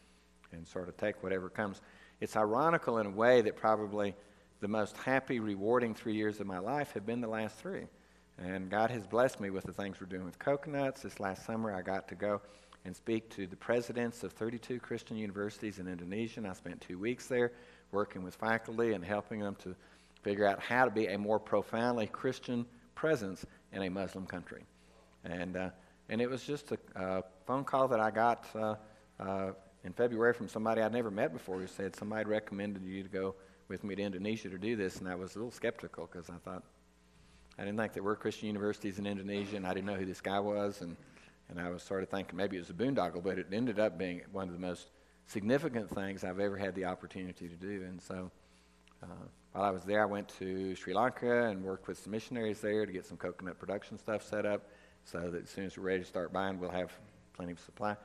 and 0.52 0.66
sort 0.66 0.88
of 0.88 0.96
take 0.96 1.22
whatever 1.22 1.48
comes. 1.48 1.80
It's 2.20 2.36
ironical 2.36 2.98
in 2.98 3.06
a 3.06 3.10
way 3.10 3.42
that 3.42 3.56
probably 3.56 4.14
the 4.60 4.68
most 4.68 4.96
happy, 4.96 5.38
rewarding 5.40 5.94
three 5.94 6.14
years 6.14 6.40
of 6.40 6.46
my 6.46 6.58
life 6.58 6.92
have 6.92 7.04
been 7.04 7.20
the 7.20 7.28
last 7.28 7.56
three. 7.56 7.86
And 8.38 8.70
God 8.70 8.90
has 8.90 9.06
blessed 9.06 9.40
me 9.40 9.50
with 9.50 9.64
the 9.64 9.72
things 9.72 10.00
we're 10.00 10.06
doing 10.06 10.24
with 10.24 10.38
coconuts. 10.38 11.02
This 11.02 11.20
last 11.20 11.44
summer, 11.46 11.74
I 11.74 11.82
got 11.82 12.08
to 12.08 12.14
go 12.14 12.40
and 12.84 12.94
speak 12.94 13.28
to 13.30 13.46
the 13.46 13.56
presidents 13.56 14.22
of 14.22 14.32
32 14.32 14.78
Christian 14.80 15.16
universities 15.16 15.78
in 15.78 15.88
Indonesia. 15.88 16.40
And 16.40 16.46
I 16.46 16.52
spent 16.52 16.80
two 16.80 16.98
weeks 16.98 17.26
there 17.26 17.52
working 17.92 18.22
with 18.22 18.34
faculty 18.34 18.92
and 18.92 19.04
helping 19.04 19.40
them 19.40 19.56
to 19.56 19.74
figure 20.22 20.46
out 20.46 20.60
how 20.60 20.84
to 20.84 20.90
be 20.90 21.06
a 21.06 21.18
more 21.18 21.38
profoundly 21.38 22.06
Christian 22.06 22.66
presence 22.94 23.44
in 23.72 23.82
a 23.82 23.88
Muslim 23.88 24.26
country. 24.26 24.64
And, 25.24 25.56
uh, 25.56 25.70
and 26.08 26.20
it 26.20 26.30
was 26.30 26.44
just 26.44 26.72
a, 26.94 27.22
phone 27.46 27.64
call 27.64 27.88
that 27.88 28.00
I 28.00 28.10
got 28.10 28.44
uh, 28.54 28.74
uh, 29.20 29.52
in 29.84 29.92
February 29.92 30.34
from 30.34 30.48
somebody 30.48 30.82
I'd 30.82 30.92
never 30.92 31.10
met 31.10 31.32
before 31.32 31.58
who 31.58 31.66
said 31.66 31.94
somebody 31.94 32.24
recommended 32.28 32.82
you 32.84 33.02
to 33.02 33.08
go 33.08 33.34
with 33.68 33.84
me 33.84 33.94
to 33.94 34.02
Indonesia 34.02 34.48
to 34.48 34.58
do 34.58 34.76
this, 34.76 34.96
and 34.96 35.08
I 35.08 35.14
was 35.14 35.34
a 35.34 35.38
little 35.38 35.50
skeptical 35.50 36.08
because 36.10 36.30
I 36.30 36.36
thought, 36.44 36.62
I 37.58 37.64
didn't 37.64 37.78
think 37.78 37.92
there 37.92 38.02
were 38.02 38.16
Christian 38.16 38.46
universities 38.46 38.98
in 38.98 39.06
Indonesia, 39.06 39.56
and 39.56 39.66
I 39.66 39.74
didn't 39.74 39.86
know 39.86 39.94
who 39.94 40.04
this 40.04 40.20
guy 40.20 40.38
was, 40.38 40.82
and, 40.82 40.96
and 41.48 41.58
I 41.58 41.70
was 41.70 41.82
sort 41.82 42.02
of 42.02 42.08
thinking 42.08 42.36
maybe 42.36 42.56
it 42.56 42.60
was 42.60 42.70
a 42.70 42.74
boondoggle, 42.74 43.22
but 43.22 43.38
it 43.38 43.46
ended 43.52 43.80
up 43.80 43.98
being 43.98 44.22
one 44.32 44.48
of 44.48 44.54
the 44.54 44.60
most 44.60 44.88
significant 45.26 45.90
things 45.90 46.22
I've 46.22 46.38
ever 46.38 46.56
had 46.56 46.74
the 46.74 46.84
opportunity 46.84 47.48
to 47.48 47.56
do. 47.56 47.84
And 47.88 48.00
so 48.00 48.30
uh, 49.02 49.06
while 49.52 49.64
I 49.64 49.70
was 49.70 49.82
there, 49.82 50.02
I 50.02 50.06
went 50.06 50.28
to 50.38 50.74
Sri 50.74 50.94
Lanka 50.94 51.48
and 51.48 51.64
worked 51.64 51.88
with 51.88 51.98
some 51.98 52.12
missionaries 52.12 52.60
there 52.60 52.86
to 52.86 52.92
get 52.92 53.06
some 53.06 53.16
coconut 53.16 53.58
production 53.58 53.98
stuff 53.98 54.22
set 54.22 54.46
up 54.46 54.68
so 55.04 55.30
that 55.30 55.42
as 55.42 55.50
soon 55.50 55.64
as 55.64 55.76
we're 55.76 55.84
ready 55.84 56.00
to 56.00 56.06
start 56.06 56.32
buying, 56.32 56.60
we'll 56.60 56.70
have 56.70 56.92
plenty 57.34 57.52
of 57.52 57.60
supply. 57.60 57.96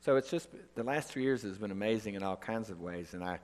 So 0.00 0.16
it's 0.16 0.30
just 0.30 0.48
the 0.74 0.84
last 0.84 1.08
three 1.08 1.22
years 1.22 1.42
has 1.42 1.58
been 1.58 1.70
amazing 1.70 2.14
in 2.14 2.22
all 2.22 2.36
kinds 2.36 2.70
of 2.70 2.80
ways, 2.80 3.14
and 3.14 3.24
I 3.24 3.38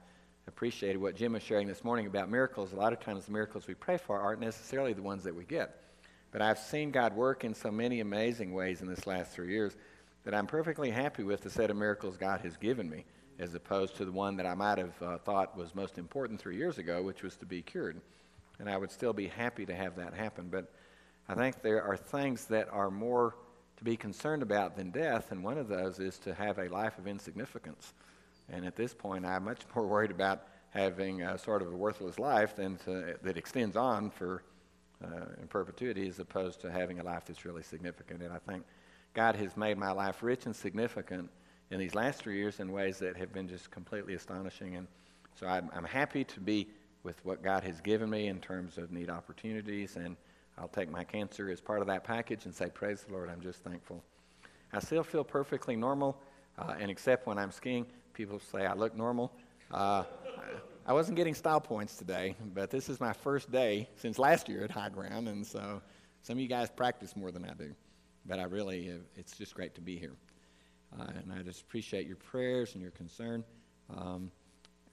appreciated 0.47 1.01
what 1.01 1.15
Jim 1.15 1.33
was 1.33 1.43
sharing 1.43 1.67
this 1.67 1.85
morning 1.85 2.07
about 2.07 2.31
miracles. 2.31 2.73
A 2.73 2.77
lot 2.77 2.93
of 2.93 3.01
times, 3.01 3.27
the 3.27 3.33
miracles 3.33 3.67
we 3.67 3.75
pray 3.75 3.97
for 3.97 4.19
aren't 4.19 4.41
necessarily 4.41 4.93
the 4.93 5.03
ones 5.03 5.25
that 5.25 5.35
we 5.35 5.45
get. 5.45 5.83
But 6.31 6.43
I've 6.43 6.59
seen 6.59 6.91
God 6.91 7.15
work 7.15 7.45
in 7.45 7.55
so 7.55 7.71
many 7.71 8.01
amazing 8.01 8.53
ways 8.53 8.81
in 8.81 8.89
this 8.89 9.07
last 9.07 9.33
three 9.33 9.53
years 9.53 9.77
that 10.25 10.35
I'm 10.35 10.47
perfectly 10.47 10.91
happy 10.91 11.23
with 11.25 11.43
the 11.43 11.51
set 11.51 11.71
of 11.71 11.77
miracles 11.77 12.17
God 12.17 12.41
has 12.41 12.57
given 12.57 12.89
me, 12.89 13.05
as 13.39 13.55
opposed 13.55 13.97
to 13.97 14.05
the 14.05 14.13
one 14.13 14.37
that 14.37 14.47
I 14.47 14.55
might 14.55 14.79
have 14.79 15.03
uh, 15.03 15.19
thought 15.19 15.57
was 15.57 15.75
most 15.75 15.99
important 15.99 16.41
three 16.41 16.57
years 16.57 16.79
ago, 16.79 17.03
which 17.03 17.23
was 17.23 17.37
to 17.37 17.47
be 17.47 17.61
cured. 17.63 18.01
And 18.59 18.69
I 18.71 18.77
would 18.77 18.91
still 18.91 19.13
be 19.13 19.29
happy 19.29 19.67
to 19.67 19.75
have 19.75 19.97
that 19.97 20.15
happen. 20.15 20.49
But 20.51 20.71
I 21.29 21.35
think 21.35 21.63
there 21.63 21.83
are 21.83 21.97
things 21.97 22.47
that 22.47 22.69
are 22.73 22.91
more 22.91 23.35
to 23.79 23.85
be 23.85 23.97
concerned 23.97 24.43
about 24.43 24.77
than 24.77 24.91
death, 24.91 25.33
and 25.33 25.43
one 25.43 25.59
of 25.59 25.69
those 25.69 25.99
is 25.99 26.19
to 26.21 26.35
have 26.35 26.59
a 26.59 26.69
life 26.69 26.99
of 26.99 27.07
insignificance. 27.07 27.95
And 28.49 28.67
at 28.67 28.77
this 28.77 28.95
point, 28.95 29.25
I'm 29.25 29.45
much 29.45 29.61
more 29.75 29.87
worried 29.87 30.11
about 30.11 30.47
having 30.71 31.23
a 31.23 31.39
sort 31.39 31.63
of 31.63 31.73
a 31.73 31.77
worthless 31.77 32.19
life 32.19 32.57
than 32.57 32.77
to, 32.79 33.17
that 33.23 33.37
extends 33.37 33.77
on 33.77 34.11
for 34.11 34.43
uh, 35.05 35.41
in 35.41 35.47
perpetuity 35.49 36.09
as 36.09 36.19
opposed 36.19 36.61
to 36.61 36.71
having 36.71 37.01
a 37.01 37.03
life 37.03 37.25
that's 37.27 37.45
really 37.45 37.63
significant. 37.63 38.23
And 38.23 38.33
I 38.33 38.39
think 38.39 38.65
God 39.15 39.37
has 39.37 39.57
made 39.57 39.77
my 39.77 39.93
life 39.93 40.23
rich 40.23 40.47
and 40.47 40.55
significant 40.55 41.29
in 41.71 41.79
these 41.79 41.95
last 41.95 42.21
three 42.21 42.37
years 42.37 42.61
in 42.61 42.73
ways 42.73 42.99
that 42.99 43.17
have 43.17 43.33
been 43.33 43.49
just 43.49 43.71
completely 43.71 44.15
astonishing. 44.15 44.77
And 44.77 44.87
so 45.35 45.47
I'm, 45.47 45.71
I'm 45.75 45.85
happy 45.85 46.25
to 46.25 46.41
be 46.41 46.69
with 47.03 47.23
what 47.25 47.43
God 47.43 47.65
has 47.65 47.81
given 47.81 48.09
me 48.09 48.29
in 48.29 48.39
terms 48.39 48.79
of 48.79 48.93
neat 48.93 49.11
opportunities. 49.11 49.97
And 49.97 50.17
I'll 50.59 50.69
take 50.69 50.91
my 50.91 51.05
cancer 51.05 51.51
as 51.51 51.61
part 51.61 51.81
of 51.81 51.87
that 51.89 52.05
package 52.05 52.45
and 52.45 52.55
say, 52.55 52.69
Praise 52.73 53.03
the 53.03 53.13
Lord, 53.13 53.29
I'm 53.29 53.41
just 53.41 53.65
thankful. 53.65 54.03
I 54.73 54.81
still 54.81 55.03
feel 55.03 55.25
perfectly 55.25 55.77
normal, 55.77 56.19
uh, 56.59 56.75
and 56.79 56.91
except 56.91 57.27
when 57.27 57.39
I'm 57.39 57.51
skiing, 57.51 57.87
people 58.13 58.41
say 58.51 58.67
I 58.67 58.75
look 58.75 58.97
normal. 58.97 59.33
Uh, 59.71 60.05
I 60.85 60.93
wasn't 60.93 61.17
getting 61.17 61.35
style 61.35 61.61
points 61.61 61.97
today, 61.97 62.35
but 62.55 62.71
this 62.71 62.89
is 62.89 63.01
my 63.01 63.13
first 63.13 63.51
day 63.51 63.89
since 63.97 64.19
last 64.19 64.49
year 64.49 64.65
at 64.65 64.71
High 64.71 64.89
Ground, 64.89 65.29
and 65.29 65.47
so 65.47 65.81
some 66.23 66.37
of 66.37 66.41
you 66.41 66.49
guys 66.49 66.71
practice 66.71 67.17
more 67.17 67.31
than 67.31 67.45
I 67.45 67.55
do. 67.55 67.75
But 68.27 68.39
I 68.39 68.45
really, 68.45 68.93
it's 69.17 69.37
just 69.37 69.55
great 69.55 69.75
to 69.77 69.81
be 69.81 69.97
here. 69.97 70.15
Uh, 70.99 71.07
and 71.23 71.33
I 71.33 71.43
just 71.43 71.63
appreciate 71.63 72.07
your 72.07 72.17
prayers 72.17 72.75
and 72.75 72.83
your 72.83 72.91
concern. 72.91 73.45
Um, 73.97 74.31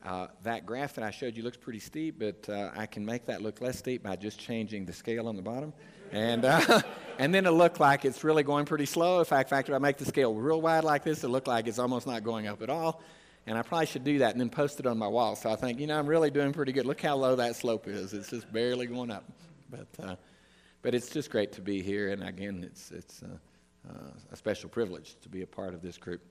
uh, 0.03 0.27
that 0.43 0.65
graph 0.65 0.95
that 0.95 1.03
I 1.03 1.11
showed 1.11 1.35
you 1.35 1.43
looks 1.43 1.57
pretty 1.57 1.79
steep, 1.79 2.19
but 2.19 2.47
uh, 2.47 2.71
I 2.75 2.85
can 2.85 3.05
make 3.05 3.25
that 3.25 3.41
look 3.41 3.59
less 3.59 3.79
steep 3.79 4.03
by 4.03 4.15
just 4.15 4.39
changing 4.39 4.85
the 4.85 4.93
scale 4.93 5.27
on 5.27 5.35
the 5.35 5.41
bottom. 5.41 5.73
And, 6.11 6.45
uh, 6.45 6.81
and 7.19 7.33
then 7.33 7.45
it'll 7.45 7.57
look 7.57 7.79
like 7.79 8.05
it's 8.05 8.23
really 8.23 8.43
going 8.43 8.65
pretty 8.65 8.85
slow. 8.85 9.19
In 9.19 9.25
fact, 9.25 9.51
if 9.51 9.69
I 9.69 9.77
make 9.77 9.97
the 9.97 10.05
scale 10.05 10.33
real 10.33 10.61
wide 10.61 10.83
like 10.83 11.03
this, 11.03 11.19
it'll 11.19 11.31
look 11.31 11.47
like 11.47 11.67
it's 11.67 11.79
almost 11.79 12.07
not 12.07 12.23
going 12.23 12.47
up 12.47 12.61
at 12.61 12.69
all. 12.69 13.01
And 13.45 13.57
I 13.57 13.61
probably 13.61 13.87
should 13.87 14.03
do 14.03 14.19
that 14.19 14.31
and 14.31 14.39
then 14.39 14.49
post 14.49 14.79
it 14.79 14.85
on 14.85 14.97
my 14.97 15.07
wall. 15.07 15.35
So 15.35 15.49
I 15.49 15.55
think, 15.55 15.79
you 15.79 15.87
know, 15.87 15.97
I'm 15.97 16.07
really 16.07 16.29
doing 16.29 16.53
pretty 16.53 16.71
good. 16.71 16.85
Look 16.85 17.01
how 17.01 17.15
low 17.15 17.35
that 17.35 17.55
slope 17.55 17.87
is. 17.87 18.13
It's 18.13 18.29
just 18.29 18.51
barely 18.53 18.85
going 18.85 19.11
up. 19.11 19.23
But, 19.69 19.87
uh, 20.01 20.15
but 20.81 20.95
it's 20.95 21.09
just 21.09 21.29
great 21.29 21.51
to 21.53 21.61
be 21.61 21.81
here. 21.81 22.11
And 22.11 22.23
again, 22.23 22.63
it's, 22.63 22.91
it's 22.91 23.23
uh, 23.23 23.89
uh, 23.89 24.11
a 24.31 24.35
special 24.35 24.69
privilege 24.69 25.15
to 25.21 25.29
be 25.29 25.41
a 25.41 25.47
part 25.47 25.73
of 25.73 25.81
this 25.81 25.97
group. 25.97 26.21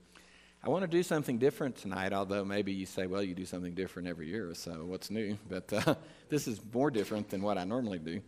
I 0.61 0.67
want 0.67 0.81
to 0.81 0.87
do 0.87 1.03
something 1.03 1.37
different 1.37 1.77
tonight, 1.77 2.11
although 2.11 2.43
maybe 2.43 2.73
you 2.73 2.85
say, 2.85 3.07
well, 3.07 3.23
you 3.23 3.33
do 3.33 3.45
something 3.45 3.73
different 3.73 4.09
every 4.09 4.27
year, 4.27 4.53
so 4.53 4.83
what's 4.85 5.09
new? 5.09 5.37
But 5.47 5.71
uh, 5.71 5.95
this 6.29 6.49
is 6.49 6.59
more 6.73 6.91
different 6.91 7.29
than 7.29 7.41
what 7.41 7.57
I 7.57 7.63
normally 7.63 7.99
do. 7.99 8.21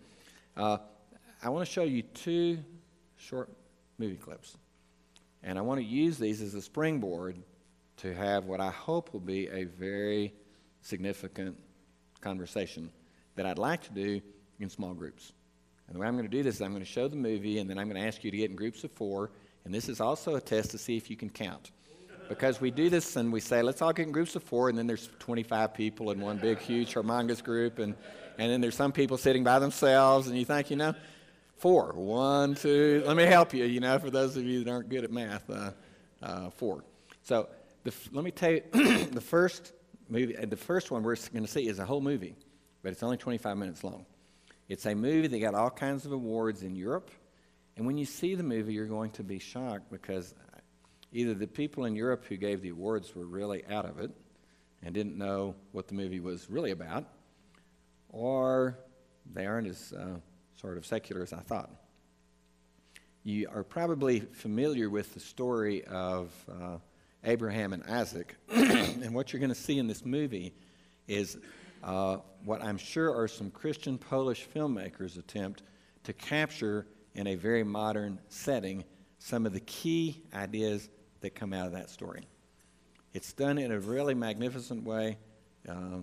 Uh, 0.55 0.77
I 1.43 1.49
want 1.49 1.67
to 1.67 1.71
show 1.71 1.83
you 1.83 2.03
two 2.03 2.59
short 3.17 3.49
movie 3.97 4.15
clips. 4.15 4.57
And 5.43 5.57
I 5.57 5.61
want 5.61 5.81
to 5.81 5.85
use 5.85 6.17
these 6.17 6.41
as 6.41 6.53
a 6.53 6.61
springboard 6.61 7.35
to 7.97 8.13
have 8.13 8.45
what 8.45 8.61
I 8.61 8.69
hope 8.69 9.11
will 9.11 9.19
be 9.19 9.47
a 9.47 9.65
very 9.65 10.33
significant 10.81 11.57
conversation 12.21 12.91
that 13.35 13.45
I'd 13.45 13.57
like 13.57 13.83
to 13.83 13.93
do 13.93 14.21
in 14.59 14.69
small 14.69 14.93
groups. 14.93 15.33
And 15.87 15.95
the 15.95 15.99
way 15.99 16.07
I'm 16.07 16.15
going 16.15 16.29
to 16.29 16.37
do 16.37 16.43
this 16.43 16.55
is 16.55 16.61
I'm 16.61 16.71
going 16.71 16.81
to 16.81 16.89
show 16.89 17.09
the 17.09 17.17
movie, 17.17 17.59
and 17.59 17.69
then 17.69 17.77
I'm 17.77 17.89
going 17.89 18.01
to 18.01 18.07
ask 18.07 18.23
you 18.23 18.31
to 18.31 18.37
get 18.37 18.49
in 18.49 18.55
groups 18.55 18.85
of 18.85 18.91
four. 18.91 19.31
And 19.65 19.73
this 19.73 19.89
is 19.89 19.99
also 19.99 20.35
a 20.35 20.41
test 20.41 20.71
to 20.71 20.77
see 20.77 20.95
if 20.95 21.09
you 21.09 21.17
can 21.17 21.29
count. 21.29 21.71
Because 22.31 22.61
we 22.61 22.71
do 22.71 22.89
this 22.89 23.17
and 23.17 23.29
we 23.29 23.41
say, 23.41 23.61
let's 23.61 23.81
all 23.81 23.91
get 23.91 24.05
in 24.05 24.13
groups 24.13 24.37
of 24.37 24.43
four, 24.43 24.69
and 24.69 24.77
then 24.77 24.87
there's 24.87 25.09
25 25.19 25.73
people 25.73 26.11
in 26.11 26.21
one 26.21 26.37
big, 26.37 26.59
huge, 26.59 26.93
humongous 26.93 27.43
group, 27.43 27.77
and, 27.77 27.93
and 28.37 28.49
then 28.49 28.61
there's 28.61 28.75
some 28.75 28.93
people 28.93 29.17
sitting 29.17 29.43
by 29.43 29.59
themselves, 29.59 30.27
and 30.27 30.37
you 30.37 30.45
think, 30.45 30.69
you 30.69 30.77
know, 30.77 30.95
four, 31.57 31.91
one, 31.91 32.55
two, 32.55 33.03
let 33.05 33.17
me 33.17 33.23
help 33.23 33.53
you, 33.53 33.65
you 33.65 33.81
know, 33.81 33.99
for 33.99 34.09
those 34.09 34.37
of 34.37 34.45
you 34.45 34.63
that 34.63 34.71
aren't 34.71 34.87
good 34.87 35.03
at 35.03 35.11
math, 35.11 35.49
uh, 35.49 35.71
uh, 36.23 36.49
four. 36.51 36.85
So 37.23 37.49
the, 37.83 37.93
let 38.13 38.23
me 38.23 38.31
tell 38.31 38.51
you, 38.51 38.61
the 38.71 39.19
first 39.19 39.73
movie, 40.07 40.37
uh, 40.37 40.45
the 40.45 40.55
first 40.55 40.89
one 40.89 41.03
we're 41.03 41.17
going 41.33 41.43
to 41.43 41.51
see 41.51 41.67
is 41.67 41.79
a 41.79 41.85
whole 41.85 41.99
movie, 41.99 42.33
but 42.81 42.93
it's 42.93 43.03
only 43.03 43.17
25 43.17 43.57
minutes 43.57 43.83
long. 43.83 44.05
It's 44.69 44.85
a 44.85 44.95
movie 44.95 45.27
that 45.27 45.39
got 45.39 45.53
all 45.53 45.69
kinds 45.69 46.05
of 46.05 46.13
awards 46.13 46.63
in 46.63 46.77
Europe, 46.77 47.11
and 47.75 47.85
when 47.85 47.97
you 47.97 48.05
see 48.05 48.35
the 48.35 48.43
movie, 48.43 48.71
you're 48.71 48.85
going 48.85 49.11
to 49.11 49.23
be 49.23 49.37
shocked 49.37 49.91
because 49.91 50.33
either 51.11 51.33
the 51.33 51.47
people 51.47 51.85
in 51.85 51.95
Europe 51.95 52.25
who 52.25 52.37
gave 52.37 52.61
the 52.61 52.69
awards 52.69 53.15
were 53.15 53.25
really 53.25 53.65
out 53.67 53.85
of 53.85 53.99
it 53.99 54.11
and 54.83 54.93
didn't 54.93 55.17
know 55.17 55.55
what 55.71 55.87
the 55.87 55.93
movie 55.93 56.19
was 56.19 56.49
really 56.49 56.71
about, 56.71 57.05
or 58.09 58.79
they 59.33 59.45
aren't 59.45 59.67
as 59.67 59.93
uh, 59.93 60.19
sort 60.59 60.77
of 60.77 60.85
secular 60.85 61.21
as 61.21 61.33
I 61.33 61.39
thought. 61.39 61.69
You 63.23 63.47
are 63.53 63.63
probably 63.63 64.21
familiar 64.21 64.89
with 64.89 65.13
the 65.13 65.19
story 65.19 65.83
of 65.85 66.31
uh, 66.49 66.77
Abraham 67.23 67.73
and 67.73 67.83
Isaac. 67.83 68.35
and 68.49 69.13
what 69.13 69.31
you're 69.31 69.39
going 69.39 69.53
to 69.53 69.55
see 69.55 69.77
in 69.77 69.87
this 69.87 70.03
movie 70.03 70.53
is 71.07 71.37
uh, 71.83 72.17
what 72.45 72.63
I'm 72.63 72.77
sure 72.77 73.15
are 73.15 73.27
some 73.27 73.51
Christian 73.51 73.97
Polish 73.97 74.47
filmmakers' 74.53 75.19
attempt 75.19 75.63
to 76.03 76.13
capture 76.13 76.87
in 77.13 77.27
a 77.27 77.35
very 77.35 77.63
modern 77.63 78.17
setting 78.29 78.83
some 79.19 79.45
of 79.45 79.53
the 79.53 79.59
key 79.61 80.23
ideas 80.33 80.89
that 81.21 81.35
come 81.35 81.53
out 81.53 81.67
of 81.67 81.73
that 81.73 81.89
story. 81.89 82.27
It's 83.13 83.33
done 83.33 83.57
in 83.57 83.71
a 83.71 83.79
really 83.79 84.13
magnificent 84.13 84.83
way. 84.83 85.17
Uh, 85.67 85.99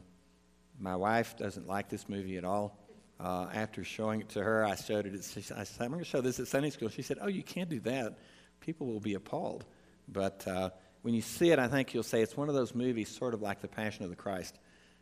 my 0.79 0.97
wife 0.97 1.37
doesn't 1.37 1.67
like 1.67 1.89
this 1.89 2.09
movie 2.09 2.37
at 2.37 2.45
all. 2.45 2.79
Uh, 3.21 3.49
after 3.53 3.83
showing 3.83 4.21
it 4.21 4.29
to 4.31 4.43
her, 4.43 4.65
I 4.65 4.77
showed 4.77 5.07
it. 5.07 5.15
I 5.15 5.65
said, 5.65 5.81
"I'm 5.81 5.91
going 5.91 5.99
to 5.99 6.09
show 6.09 6.21
this 6.21 6.39
at 6.39 6.47
Sunday 6.47 6.71
school." 6.71 6.89
She 6.89 7.03
said, 7.03 7.19
"Oh, 7.21 7.27
you 7.27 7.43
can't 7.43 7.69
do 7.69 7.81
that. 7.81 8.19
People 8.61 8.87
will 8.87 9.01
be 9.01 9.15
appalled." 9.15 9.65
But 10.07 10.47
uh, 10.47 10.71
when 11.03 11.15
you 11.15 11.21
see 11.21 11.51
it, 11.51 11.59
I 11.59 11.69
think 11.69 11.95
you'll 11.95 12.03
say 12.05 12.23
it's 12.23 12.37
one 12.37 12.49
of 12.49 12.55
those 12.55 12.75
movies, 12.75 13.09
sort 13.09 13.35
of 13.35 13.43
like 13.43 13.61
The 13.61 13.69
Passion 13.69 14.05
of 14.05 14.11
the 14.11 14.17
Christ, 14.17 14.59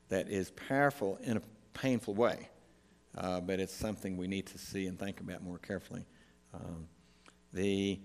that 0.09 0.31
is 0.31 0.51
powerful 0.69 1.19
in 1.23 1.37
a 1.37 1.43
painful 1.75 2.15
way. 2.15 2.49
Uh, 3.17 3.41
but 3.41 3.61
it's 3.61 3.75
something 3.75 4.17
we 4.17 4.29
need 4.29 4.47
to 4.47 4.59
see 4.59 4.87
and 4.87 4.99
think 4.99 5.21
about 5.21 5.43
more 5.43 5.59
carefully. 5.59 6.07
Um, 6.55 6.89
the 7.53 8.01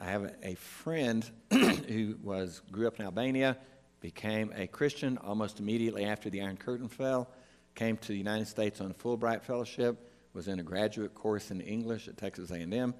I 0.00 0.06
have 0.06 0.34
a, 0.42 0.54
friend 0.54 1.30
who 1.50 2.16
was 2.22 2.62
grew 2.72 2.86
up 2.86 2.98
in 2.98 3.04
Albania, 3.04 3.58
became 4.00 4.50
a 4.56 4.66
Christian 4.66 5.18
almost 5.18 5.60
immediately 5.60 6.06
after 6.06 6.30
the 6.30 6.40
Iron 6.40 6.56
Curtain 6.56 6.88
fell, 6.88 7.28
came 7.74 7.98
to 7.98 8.08
the 8.08 8.16
United 8.16 8.48
States 8.48 8.80
on 8.80 8.90
a 8.90 8.94
Fulbright 8.94 9.42
fellowship, 9.42 10.10
was 10.32 10.48
in 10.48 10.58
a 10.58 10.62
graduate 10.62 11.14
course 11.14 11.50
in 11.50 11.60
English 11.60 12.08
at 12.08 12.16
Texas 12.16 12.50
A&M, 12.50 12.94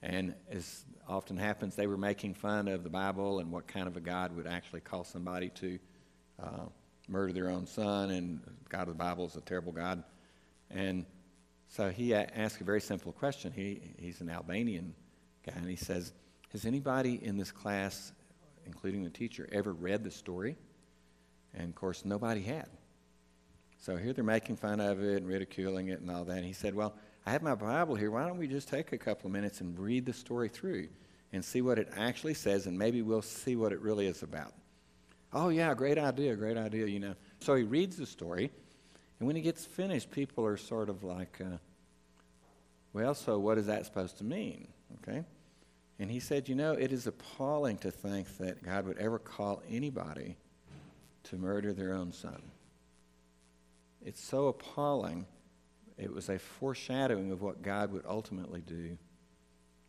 and 0.00 0.34
as 0.48 0.84
often 1.08 1.36
happens, 1.36 1.74
they 1.74 1.88
were 1.88 1.96
making 1.96 2.34
fun 2.34 2.68
of 2.68 2.84
the 2.84 2.90
Bible 2.90 3.40
and 3.40 3.50
what 3.50 3.66
kind 3.66 3.88
of 3.88 3.96
a 3.96 4.00
God 4.00 4.36
would 4.36 4.46
actually 4.46 4.80
call 4.80 5.02
somebody 5.02 5.48
to 5.48 5.78
uh, 6.40 6.66
murder 7.08 7.32
their 7.32 7.50
own 7.50 7.66
son, 7.66 8.10
and 8.10 8.40
God 8.68 8.82
of 8.82 8.88
the 8.88 8.94
Bible 8.94 9.26
is 9.26 9.34
a 9.34 9.40
terrible 9.40 9.72
God. 9.72 10.04
And 10.70 11.04
so 11.66 11.90
he 11.90 12.14
asked 12.14 12.60
a 12.60 12.64
very 12.64 12.80
simple 12.80 13.10
question. 13.10 13.52
He, 13.52 13.80
he's 13.98 14.20
an 14.20 14.30
Albanian 14.30 14.94
guy, 15.44 15.54
and 15.56 15.68
he 15.68 15.76
says, 15.76 16.12
Has 16.54 16.64
anybody 16.64 17.18
in 17.20 17.36
this 17.36 17.50
class, 17.50 18.12
including 18.64 19.02
the 19.02 19.10
teacher, 19.10 19.48
ever 19.50 19.72
read 19.72 20.04
the 20.04 20.10
story? 20.12 20.56
And 21.52 21.68
of 21.68 21.74
course, 21.74 22.04
nobody 22.04 22.42
had. 22.42 22.68
So 23.80 23.96
here 23.96 24.12
they're 24.12 24.22
making 24.22 24.56
fun 24.56 24.78
of 24.78 25.02
it 25.02 25.16
and 25.16 25.26
ridiculing 25.26 25.88
it 25.88 26.00
and 26.00 26.08
all 26.12 26.24
that. 26.24 26.36
And 26.36 26.46
he 26.46 26.52
said, 26.52 26.72
Well, 26.76 26.94
I 27.26 27.32
have 27.32 27.42
my 27.42 27.56
Bible 27.56 27.96
here. 27.96 28.12
Why 28.12 28.24
don't 28.24 28.38
we 28.38 28.46
just 28.46 28.68
take 28.68 28.92
a 28.92 28.98
couple 28.98 29.26
of 29.26 29.32
minutes 29.32 29.62
and 29.62 29.76
read 29.76 30.06
the 30.06 30.12
story 30.12 30.48
through 30.48 30.86
and 31.32 31.44
see 31.44 31.60
what 31.60 31.76
it 31.76 31.88
actually 31.96 32.34
says, 32.34 32.68
and 32.68 32.78
maybe 32.78 33.02
we'll 33.02 33.20
see 33.20 33.56
what 33.56 33.72
it 33.72 33.80
really 33.80 34.06
is 34.06 34.22
about? 34.22 34.52
Oh, 35.32 35.48
yeah, 35.48 35.74
great 35.74 35.98
idea, 35.98 36.36
great 36.36 36.56
idea, 36.56 36.86
you 36.86 37.00
know. 37.00 37.16
So 37.40 37.56
he 37.56 37.64
reads 37.64 37.96
the 37.96 38.06
story, 38.06 38.52
and 39.18 39.26
when 39.26 39.34
he 39.34 39.42
gets 39.42 39.64
finished, 39.64 40.12
people 40.12 40.46
are 40.46 40.56
sort 40.56 40.88
of 40.88 41.02
like, 41.02 41.40
uh, 41.40 41.56
well, 42.92 43.16
so 43.16 43.40
what 43.40 43.58
is 43.58 43.66
that 43.66 43.84
supposed 43.84 44.18
to 44.18 44.24
mean? 44.24 44.68
Okay? 45.02 45.24
And 45.98 46.10
he 46.10 46.20
said, 46.20 46.48
you 46.48 46.54
know, 46.54 46.72
it 46.72 46.92
is 46.92 47.06
appalling 47.06 47.78
to 47.78 47.90
think 47.90 48.38
that 48.38 48.62
God 48.62 48.86
would 48.86 48.98
ever 48.98 49.18
call 49.18 49.62
anybody 49.68 50.36
to 51.24 51.36
murder 51.36 51.72
their 51.72 51.94
own 51.94 52.12
son. 52.12 52.42
It's 54.04 54.22
so 54.22 54.48
appalling 54.48 55.26
it 55.96 56.12
was 56.12 56.28
a 56.28 56.38
foreshadowing 56.38 57.30
of 57.30 57.42
what 57.42 57.62
God 57.62 57.92
would 57.92 58.04
ultimately 58.06 58.60
do 58.60 58.98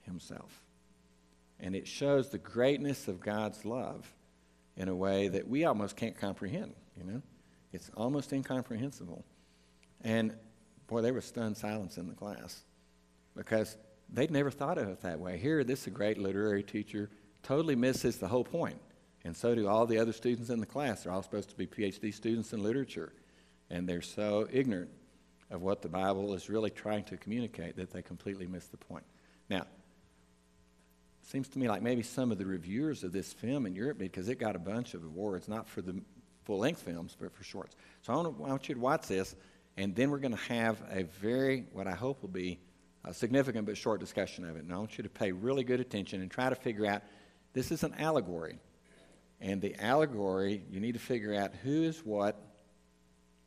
himself. 0.01 0.61
And 1.59 1.75
it 1.75 1.87
shows 1.87 2.29
the 2.29 2.37
greatness 2.37 3.07
of 3.07 3.19
God's 3.19 3.65
love 3.65 4.13
in 4.77 4.87
a 4.87 4.95
way 4.95 5.29
that 5.29 5.47
we 5.47 5.65
almost 5.65 5.95
can't 5.95 6.17
comprehend, 6.17 6.75
you 6.97 7.05
know? 7.05 7.21
It's 7.71 7.89
almost 7.95 8.31
incomprehensible. 8.33 9.23
And 10.01 10.35
boy, 10.87 11.01
there 11.01 11.13
was 11.13 11.25
stunned 11.25 11.57
silence 11.57 11.97
in 11.97 12.07
the 12.07 12.13
class 12.13 12.63
because 13.35 13.77
they'd 14.11 14.31
never 14.31 14.51
thought 14.51 14.77
of 14.77 14.87
it 14.87 15.01
that 15.01 15.19
way. 15.19 15.37
Here, 15.37 15.63
this 15.63 15.81
is 15.81 15.87
a 15.87 15.91
great 15.91 16.17
literary 16.17 16.63
teacher, 16.63 17.09
totally 17.43 17.75
misses 17.75 18.17
the 18.17 18.27
whole 18.27 18.43
point. 18.43 18.79
And 19.23 19.35
so 19.35 19.55
do 19.55 19.67
all 19.67 19.85
the 19.85 19.97
other 19.97 20.13
students 20.13 20.49
in 20.49 20.59
the 20.59 20.65
class. 20.65 21.03
They're 21.03 21.11
all 21.11 21.23
supposed 21.23 21.49
to 21.49 21.55
be 21.55 21.65
PhD 21.65 22.13
students 22.13 22.53
in 22.53 22.61
literature. 22.61 23.11
And 23.69 23.89
they're 23.89 24.01
so 24.01 24.47
ignorant 24.51 24.91
of 25.49 25.61
what 25.61 25.81
the 25.81 25.89
Bible 25.89 26.33
is 26.33 26.49
really 26.49 26.69
trying 26.69 27.03
to 27.05 27.17
communicate 27.17 27.75
that 27.77 27.91
they 27.91 28.01
completely 28.01 28.45
miss 28.45 28.67
the 28.67 28.77
point. 28.77 29.03
Now, 29.49 29.65
seems 31.23 31.47
to 31.49 31.59
me 31.59 31.67
like 31.67 31.81
maybe 31.81 32.03
some 32.03 32.31
of 32.31 32.37
the 32.37 32.45
reviewers 32.45 33.03
of 33.03 33.11
this 33.11 33.33
film 33.33 33.65
in 33.65 33.75
Europe, 33.75 33.97
did 33.97 34.11
because 34.11 34.29
it 34.29 34.35
got 34.35 34.55
a 34.55 34.59
bunch 34.59 34.93
of 34.93 35.03
awards, 35.03 35.47
not 35.47 35.67
for 35.67 35.81
the 35.81 35.99
full 36.43 36.59
length 36.59 36.81
films, 36.81 37.17
but 37.19 37.33
for 37.33 37.43
shorts. 37.43 37.75
So 38.03 38.13
I 38.13 38.15
want, 38.17 38.37
to, 38.37 38.43
I 38.43 38.49
want 38.49 38.69
you 38.69 38.75
to 38.75 38.81
watch 38.81 39.07
this, 39.07 39.35
and 39.77 39.95
then 39.95 40.11
we're 40.11 40.19
going 40.19 40.35
to 40.35 40.53
have 40.53 40.81
a 40.91 41.03
very, 41.03 41.65
what 41.73 41.87
I 41.87 41.93
hope 41.93 42.21
will 42.21 42.29
be 42.29 42.59
a 43.05 43.13
significant 43.13 43.65
but 43.65 43.77
short 43.77 43.99
discussion 43.99 44.43
of 44.43 44.55
it. 44.55 44.63
And 44.63 44.73
I 44.73 44.77
want 44.77 44.97
you 44.97 45.03
to 45.03 45.09
pay 45.09 45.31
really 45.31 45.63
good 45.63 45.79
attention 45.79 46.21
and 46.21 46.29
try 46.29 46.49
to 46.49 46.55
figure 46.55 46.85
out 46.85 47.03
this 47.53 47.71
is 47.71 47.83
an 47.83 47.93
allegory. 47.99 48.59
And 49.39 49.61
the 49.61 49.75
allegory, 49.79 50.63
you 50.69 50.79
need 50.79 50.93
to 50.93 50.99
figure 50.99 51.33
out 51.33 51.51
who 51.63 51.83
is 51.83 51.99
what 51.99 52.41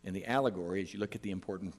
in 0.05 0.15
the 0.15 0.27
allegory 0.27 0.83
as 0.83 0.93
you 0.93 1.01
look 1.01 1.15
at 1.15 1.23
the 1.23 1.31
important 1.31 1.75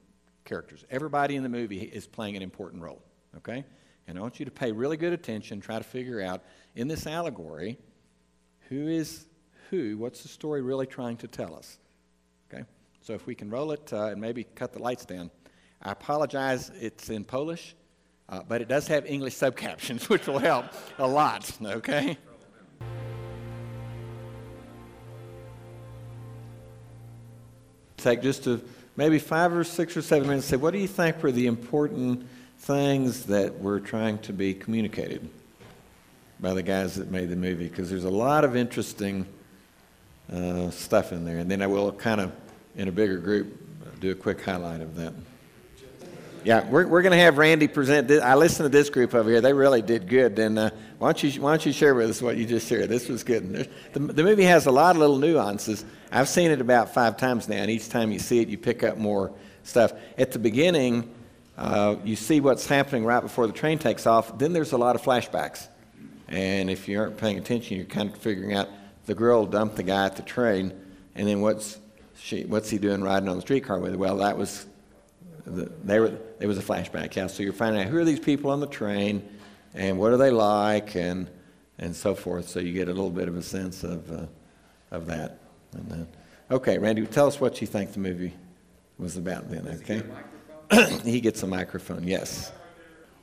characters. 0.46 0.84
Everybody 0.90 1.36
in 1.36 1.44
the 1.44 1.50
movie 1.50 1.82
is 1.82 2.08
playing 2.08 2.36
an 2.36 2.42
important 2.42 2.82
role, 2.84 3.02
okay? 3.38 3.64
And 4.08 4.18
I 4.18 4.22
want 4.22 4.40
you 4.40 4.46
to 4.46 4.52
pay 4.52 4.72
really 4.72 4.98
good 4.98 5.14
attention, 5.14 5.62
try 5.62 5.78
to 5.78 5.84
figure 5.84 6.22
out 6.22 6.44
in 6.76 6.88
this 6.88 7.08
allegory 7.08 7.78
who 8.68 8.88
is 8.88 9.26
who, 9.70 9.98
what's 9.98 10.24
the 10.24 10.28
story 10.28 10.62
really 10.62 10.88
trying 10.88 11.18
to 11.18 11.28
tell 11.28 11.56
us, 11.56 11.78
okay? 12.52 12.64
So 13.02 13.14
if 13.14 13.28
we 13.28 13.36
can 13.36 13.50
roll 13.52 13.72
it 13.72 13.94
uh, 13.94 14.06
and 14.06 14.20
maybe 14.20 14.44
cut 14.44 14.74
the 14.74 14.82
lights 14.82 15.06
down. 15.06 15.30
I 15.82 15.92
apologize, 15.92 16.72
it's 16.80 17.10
in 17.10 17.24
Polish, 17.24 17.76
uh, 18.28 18.42
but 18.48 18.62
it 18.62 18.68
does 18.68 18.88
have 18.88 19.06
English 19.06 19.36
subcaptions, 19.36 20.10
which 20.10 20.28
will 20.28 20.40
help 20.40 20.66
a 20.98 21.08
lot, 21.08 21.50
okay? 21.62 22.18
Take 27.98 28.22
just 28.22 28.48
maybe 28.96 29.20
five 29.20 29.54
or 29.54 29.64
six 29.64 29.96
or 29.96 30.02
seven 30.02 30.28
minutes 30.28 30.48
say, 30.48 30.58
what 30.58 30.72
do 30.72 30.80
you 30.80 30.88
think 30.88 31.22
were 31.24 31.32
the 31.32 31.48
important 31.48 32.28
things 32.60 33.26
that 33.26 33.60
were 33.60 33.80
trying 33.80 34.20
to 34.20 34.34
be 34.34 34.54
communicated 34.54 35.30
by 36.40 36.54
the 36.54 36.64
guys 36.64 36.96
that 36.96 37.10
made 37.10 37.30
the 37.30 37.36
movie? 37.36 37.68
Because 37.68 37.90
there's 37.90 38.04
a 38.04 38.10
lot 38.10 38.44
of 38.44 38.56
interesting 38.56 39.26
uh, 40.32 40.70
stuff 40.70 41.12
in 41.12 41.26
there. 41.26 41.40
And 41.40 41.50
then 41.50 41.62
I 41.62 41.68
will 41.68 41.92
kind 41.92 42.22
of, 42.22 42.32
in 42.76 42.88
a 42.88 42.92
bigger 42.92 43.18
group, 43.18 44.00
do 44.00 44.12
a 44.12 44.16
quick 44.16 44.42
highlight 44.42 44.82
of 44.82 44.96
that. 44.96 45.14
Yeah, 46.46 46.66
we're, 46.70 46.88
we're 46.88 47.02
going 47.02 47.12
to 47.12 47.18
have 47.18 47.38
Randy 47.38 47.68
present. 47.68 48.08
This. 48.08 48.22
I 48.22 48.36
listened 48.36 48.66
to 48.66 48.70
this 48.70 48.90
group 48.90 49.14
over 49.14 49.30
here. 49.30 49.42
They 49.42 49.52
really 49.52 49.82
did 49.82 50.08
good. 50.08 50.40
And 50.40 50.58
uh, 50.58 50.70
why, 50.98 51.10
don't 51.10 51.24
you, 51.24 51.42
why 51.42 51.52
don't 51.52 51.66
you 51.66 51.74
share 51.74 51.94
with 51.94 52.10
us 52.10 52.22
what 52.22 52.38
you 52.38 52.46
just 52.46 52.68
shared? 52.68 52.88
This 52.90 53.10
was 53.10 53.24
good. 53.24 53.70
The, 53.92 54.00
the 54.00 54.24
movie 54.24 54.44
has 54.44 54.66
a 54.66 54.72
lot 54.72 54.96
of 54.96 55.02
little 55.02 55.18
nuances. 55.18 55.84
I've 56.12 56.30
seen 56.30 56.52
it 56.52 56.62
about 56.62 56.94
five 56.94 57.18
times 57.18 57.50
now, 57.50 57.58
and 57.58 57.70
each 57.70 57.90
time 57.90 58.12
you 58.12 58.20
see 58.20 58.40
it, 58.40 58.48
you 58.48 58.58
pick 58.58 58.84
up 58.84 58.98
more 58.98 59.34
stuff. 59.64 59.92
At 60.18 60.32
the 60.32 60.40
beginning, 60.40 61.14
uh, 61.58 61.98
you 62.06 62.16
see 62.16 62.40
what's 62.40 62.66
happening 62.66 63.04
right 63.04 63.22
before 63.22 63.46
the 63.46 63.54
train 63.54 63.78
takes 63.78 64.08
off. 64.08 64.38
Then 64.38 64.54
there's 64.54 64.72
a 64.72 64.78
lot 64.78 64.96
of 64.96 65.02
flashbacks. 65.02 65.68
And 66.30 66.70
if 66.70 66.88
you 66.88 67.02
aren't 67.02 67.18
paying 67.18 67.38
attention, 67.38 67.76
you're 67.76 67.86
kind 67.86 68.10
of 68.10 68.18
figuring 68.18 68.54
out 68.54 68.70
the 69.08 69.16
girl 69.16 69.46
dumped 69.46 69.76
the 69.76 69.84
guy 69.84 70.06
at 70.06 70.16
the 70.16 70.22
train, 70.22 70.74
and 71.16 71.28
then 71.28 71.42
what's, 71.42 71.80
she, 72.18 72.46
what's 72.46 72.70
he 72.70 72.78
doing 72.78 73.02
riding 73.02 73.28
on 73.28 73.36
the 73.36 73.42
streetcar 73.42 73.80
with 73.80 73.92
her? 73.92 73.98
Well, 73.98 74.18
that 74.18 74.38
was 74.38 74.66
the, 75.46 75.72
they 75.84 76.00
were, 76.00 76.18
it 76.40 76.48
was 76.48 76.58
a 76.58 76.62
flashback, 76.62 77.16
yeah. 77.16 77.28
So 77.28 77.44
you're 77.44 77.54
finding 77.54 77.82
out 77.82 77.88
who 77.88 77.98
are 77.98 78.06
these 78.06 78.20
people 78.20 78.52
on 78.52 78.60
the 78.60 78.68
train, 78.68 79.28
and 79.74 79.98
what 79.98 80.12
are 80.12 80.18
they 80.18 80.32
like, 80.32 80.96
and 80.96 81.30
and 81.78 81.96
so 81.96 82.16
forth. 82.16 82.50
So 82.50 82.60
you 82.60 82.74
get 82.74 82.88
a 82.88 82.94
little 82.94 83.10
bit 83.10 83.28
of 83.28 83.38
a 83.38 83.42
sense 83.42 83.84
of 83.84 84.12
uh, 84.12 84.26
of 84.92 85.06
that. 85.08 85.40
And 85.74 85.90
then, 85.90 86.08
okay, 86.52 86.78
Randy, 86.78 87.06
tell 87.06 87.28
us 87.28 87.40
what 87.40 87.62
you 87.62 87.68
think 87.68 87.94
the 87.94 88.00
movie 88.00 88.34
was 88.98 89.18
about 89.18 89.50
then. 89.50 89.68
Okay. 89.82 90.04
he 91.04 91.22
gets 91.22 91.44
a 91.44 91.48
microphone. 91.48 92.08
Yes. 92.08 92.52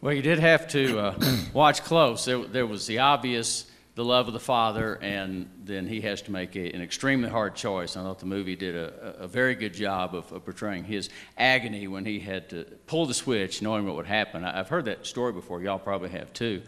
Well, 0.00 0.12
you 0.12 0.22
did 0.22 0.38
have 0.38 0.68
to 0.68 0.98
uh, 0.98 1.14
watch 1.52 1.82
close. 1.82 2.24
There, 2.24 2.44
there 2.44 2.66
was 2.66 2.86
the 2.86 3.00
obvious 3.00 3.66
the 3.96 4.04
love 4.04 4.28
of 4.28 4.34
the 4.34 4.40
father, 4.40 4.98
and 5.00 5.48
then 5.64 5.86
he 5.86 6.02
has 6.02 6.20
to 6.20 6.30
make 6.30 6.54
a, 6.54 6.70
an 6.70 6.82
extremely 6.82 7.30
hard 7.30 7.56
choice. 7.56 7.96
I 7.96 8.02
thought 8.02 8.18
the 8.18 8.26
movie 8.26 8.54
did 8.54 8.76
a, 8.76 9.16
a 9.20 9.26
very 9.26 9.54
good 9.54 9.72
job 9.72 10.14
of, 10.14 10.30
of, 10.32 10.44
portraying 10.44 10.84
his 10.84 11.08
agony 11.38 11.88
when 11.88 12.04
he 12.04 12.20
had 12.20 12.50
to 12.50 12.64
pull 12.86 13.06
the 13.06 13.14
switch, 13.14 13.62
knowing 13.62 13.86
what 13.86 13.96
would 13.96 14.06
happen. 14.06 14.44
I, 14.44 14.58
have 14.58 14.68
heard 14.68 14.84
that 14.84 15.06
story 15.06 15.32
before. 15.32 15.62
Y'all 15.62 15.78
probably 15.78 16.10
have 16.10 16.30
too. 16.34 16.60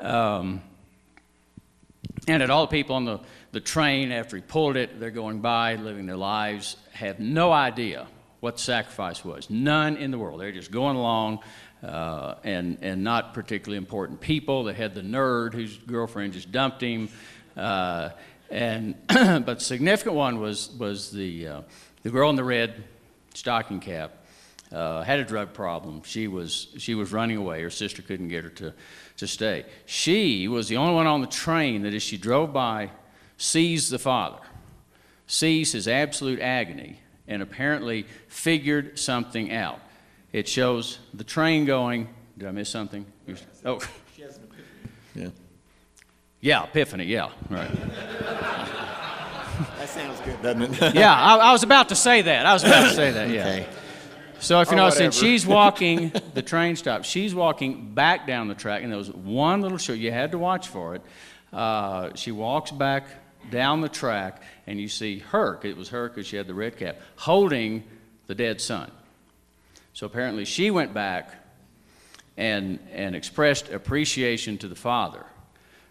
Um, 0.00 0.60
and 2.26 2.42
at 2.42 2.50
all 2.50 2.66
the 2.66 2.72
people 2.72 2.96
on 2.96 3.04
the, 3.04 3.20
the 3.52 3.60
train, 3.60 4.10
after 4.10 4.34
he 4.34 4.42
pulled 4.42 4.76
it, 4.76 4.98
they're 4.98 5.12
going 5.12 5.40
by, 5.40 5.76
living 5.76 6.06
their 6.06 6.16
lives, 6.16 6.76
have 6.90 7.20
no 7.20 7.52
idea 7.52 8.08
what 8.40 8.58
sacrifice 8.58 9.24
was. 9.24 9.48
None 9.48 9.96
in 9.96 10.10
the 10.10 10.18
world. 10.18 10.40
They're 10.40 10.50
just 10.50 10.72
going 10.72 10.96
along 10.96 11.38
uh, 11.82 12.34
and, 12.44 12.78
and 12.82 13.04
not 13.04 13.34
particularly 13.34 13.78
important 13.78 14.20
people. 14.20 14.64
They 14.64 14.74
had 14.74 14.94
the 14.94 15.02
nerd 15.02 15.54
whose 15.54 15.76
girlfriend 15.76 16.32
just 16.32 16.50
dumped 16.50 16.82
him. 16.82 17.08
Uh, 17.56 18.10
and, 18.50 18.94
but 19.08 19.62
significant 19.62 20.14
one 20.14 20.40
was, 20.40 20.70
was 20.78 21.10
the, 21.10 21.48
uh, 21.48 21.60
the 22.02 22.10
girl 22.10 22.30
in 22.30 22.36
the 22.36 22.44
red 22.44 22.84
stocking 23.34 23.80
cap. 23.80 24.12
Uh, 24.70 25.02
had 25.02 25.18
a 25.18 25.24
drug 25.24 25.54
problem. 25.54 26.02
She 26.04 26.28
was, 26.28 26.68
she 26.76 26.94
was 26.94 27.10
running 27.10 27.38
away. 27.38 27.62
Her 27.62 27.70
sister 27.70 28.02
couldn't 28.02 28.28
get 28.28 28.44
her 28.44 28.50
to, 28.50 28.74
to 29.16 29.26
stay. 29.26 29.64
She 29.86 30.46
was 30.46 30.68
the 30.68 30.76
only 30.76 30.94
one 30.94 31.06
on 31.06 31.22
the 31.22 31.26
train 31.26 31.82
that, 31.82 31.94
as 31.94 32.02
she 32.02 32.18
drove 32.18 32.52
by, 32.52 32.90
sees 33.38 33.88
the 33.88 33.98
father, 33.98 34.40
sees 35.26 35.72
his 35.72 35.88
absolute 35.88 36.40
agony, 36.40 37.00
and 37.26 37.40
apparently 37.40 38.04
figured 38.28 38.98
something 38.98 39.52
out. 39.52 39.80
It 40.32 40.48
shows 40.48 40.98
the 41.14 41.24
train 41.24 41.64
going. 41.64 42.08
Did 42.36 42.48
I 42.48 42.52
miss 42.52 42.68
something? 42.68 43.06
Oh. 43.64 43.80
Yeah. 45.14 45.28
Yeah, 46.40 46.64
Epiphany, 46.64 47.06
yeah, 47.06 47.30
right. 47.50 47.68
that 49.76 49.88
sounds 49.88 50.20
good, 50.20 50.40
doesn't 50.40 50.80
it? 50.80 50.94
yeah, 50.94 51.12
I, 51.12 51.36
I, 51.36 51.52
was 51.52 51.64
about 51.64 51.88
to 51.88 51.96
say 51.96 52.22
that. 52.22 52.46
I 52.46 52.52
was 52.52 52.62
about 52.62 52.90
to 52.90 52.94
say 52.94 53.10
that, 53.10 53.30
yeah. 53.30 53.40
Okay. 53.40 53.66
So 54.38 54.60
if 54.60 54.70
you 54.70 54.76
notice, 54.76 55.00
and 55.00 55.12
she's 55.12 55.44
walking, 55.58 56.12
the 56.34 56.42
train 56.42 56.76
stops. 56.76 57.08
She's 57.08 57.34
walking 57.34 57.92
back 57.92 58.28
down 58.28 58.46
the 58.46 58.54
track, 58.54 58.84
and 58.84 58.92
there 58.92 58.98
was 58.98 59.10
one 59.12 59.62
little 59.62 59.78
show. 59.78 59.92
You 59.92 60.12
had 60.12 60.30
to 60.30 60.38
watch 60.38 60.68
for 60.68 60.94
it. 60.94 61.02
Uh, 61.52 62.10
she 62.14 62.30
walks 62.30 62.70
back 62.70 63.08
down 63.50 63.80
the 63.80 63.88
track, 63.88 64.40
and 64.68 64.80
you 64.80 64.86
see 64.86 65.18
her, 65.18 65.58
it 65.64 65.76
was 65.76 65.88
her 65.88 66.08
because 66.08 66.28
she 66.28 66.36
had 66.36 66.46
the 66.46 66.54
red 66.54 66.76
cap, 66.76 67.00
holding 67.16 67.82
the 68.28 68.34
dead 68.36 68.60
son. 68.60 68.92
So 69.98 70.06
apparently 70.06 70.44
she 70.44 70.70
went 70.70 70.94
back 70.94 71.34
and, 72.36 72.78
and 72.92 73.16
expressed 73.16 73.68
appreciation 73.68 74.56
to 74.58 74.68
the 74.68 74.76
father 74.76 75.26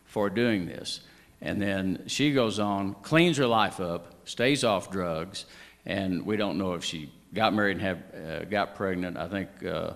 for 0.05 0.29
doing 0.29 0.65
this. 0.65 1.01
And 1.41 1.61
then 1.61 2.03
she 2.07 2.31
goes 2.31 2.57
on, 2.57 2.93
cleans 3.01 3.35
her 3.35 3.47
life 3.47 3.81
up, 3.81 4.13
stays 4.23 4.63
off 4.63 4.89
drugs, 4.91 5.43
and 5.85 6.25
we 6.25 6.37
don't 6.37 6.57
know 6.57 6.75
if 6.75 6.85
she 6.85 7.11
got 7.33 7.53
married 7.53 7.79
and 7.79 7.81
have, 7.81 8.03
uh, 8.15 8.45
got 8.45 8.75
pregnant. 8.75 9.17
I 9.17 9.27
think 9.27 9.49
uh, 9.65 9.95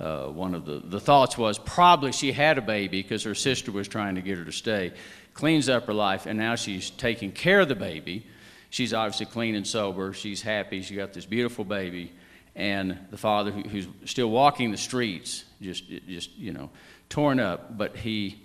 uh, 0.00 0.28
one 0.28 0.54
of 0.54 0.64
the, 0.64 0.78
the 0.78 0.98
thoughts 0.98 1.36
was 1.36 1.58
probably 1.58 2.12
she 2.12 2.32
had 2.32 2.56
a 2.56 2.62
baby 2.62 3.02
because 3.02 3.24
her 3.24 3.34
sister 3.34 3.70
was 3.72 3.88
trying 3.88 4.14
to 4.14 4.22
get 4.22 4.38
her 4.38 4.44
to 4.46 4.52
stay. 4.52 4.94
Cleans 5.34 5.68
up 5.68 5.84
her 5.84 5.92
life, 5.92 6.24
and 6.24 6.38
now 6.38 6.54
she's 6.54 6.88
taking 6.88 7.30
care 7.30 7.60
of 7.60 7.68
the 7.68 7.76
baby. 7.76 8.26
She's 8.70 8.94
obviously 8.94 9.26
clean 9.26 9.54
and 9.54 9.66
sober. 9.66 10.14
She's 10.14 10.40
happy. 10.40 10.80
She 10.80 10.94
got 10.94 11.12
this 11.12 11.26
beautiful 11.26 11.66
baby 11.66 12.14
and 12.60 12.98
the 13.10 13.16
father 13.16 13.50
who, 13.50 13.62
who's 13.62 13.88
still 14.04 14.30
walking 14.30 14.70
the 14.70 14.76
streets, 14.76 15.44
just, 15.62 15.88
just 16.06 16.36
you 16.36 16.52
know, 16.52 16.68
torn 17.08 17.40
up. 17.40 17.78
But 17.78 17.96
he, 17.96 18.38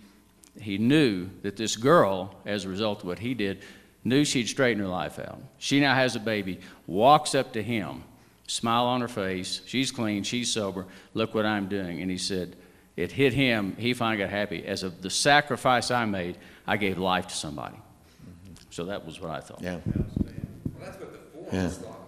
he 0.59 0.77
knew 0.77 1.29
that 1.41 1.57
this 1.57 1.75
girl, 1.75 2.33
as 2.45 2.63
a 2.63 2.69
result 2.69 3.01
of 3.01 3.07
what 3.07 3.19
he 3.19 3.33
did, 3.33 3.59
knew 4.05 4.23
she'd 4.23 4.47
straighten 4.47 4.81
her 4.81 4.87
life 4.87 5.19
out. 5.19 5.41
She 5.57 5.81
now 5.81 5.93
has 5.95 6.15
a 6.15 6.19
baby, 6.21 6.61
walks 6.87 7.35
up 7.35 7.51
to 7.53 7.61
him, 7.61 8.03
smile 8.47 8.85
on 8.85 9.01
her 9.01 9.09
face. 9.09 9.59
She's 9.65 9.91
clean, 9.91 10.23
she's 10.23 10.49
sober. 10.49 10.85
Look 11.13 11.35
what 11.35 11.45
I'm 11.45 11.67
doing. 11.67 12.01
And 12.01 12.09
he 12.09 12.17
said, 12.17 12.55
it 12.95 13.11
hit 13.11 13.33
him. 13.33 13.75
He 13.77 13.93
finally 13.93 14.23
got 14.23 14.29
happy. 14.29 14.65
As 14.65 14.83
of 14.83 15.01
the 15.01 15.09
sacrifice 15.09 15.91
I 15.91 16.05
made, 16.05 16.37
I 16.65 16.77
gave 16.77 16.97
life 16.97 17.27
to 17.27 17.35
somebody. 17.35 17.75
Mm-hmm. 17.75 18.53
So 18.69 18.85
that 18.85 19.05
was 19.05 19.19
what 19.19 19.31
I 19.31 19.41
thought. 19.41 19.61
Yeah. 19.61 19.79
Well, 19.85 20.05
that's 20.79 20.97
what 20.99 21.11
the 21.11 21.17
forum 21.17 21.47
yeah. 21.51 22.04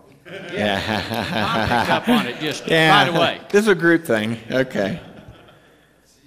Yeah. 0.51 0.81
I 1.11 1.79
picked 1.79 1.91
up 1.91 2.09
on 2.09 2.27
it 2.27 2.39
just 2.39 2.67
yeah. 2.67 3.03
right 3.03 3.15
away. 3.15 3.41
This 3.49 3.61
is 3.61 3.67
a 3.67 3.75
group 3.75 4.05
thing. 4.05 4.37
Okay. 4.51 4.99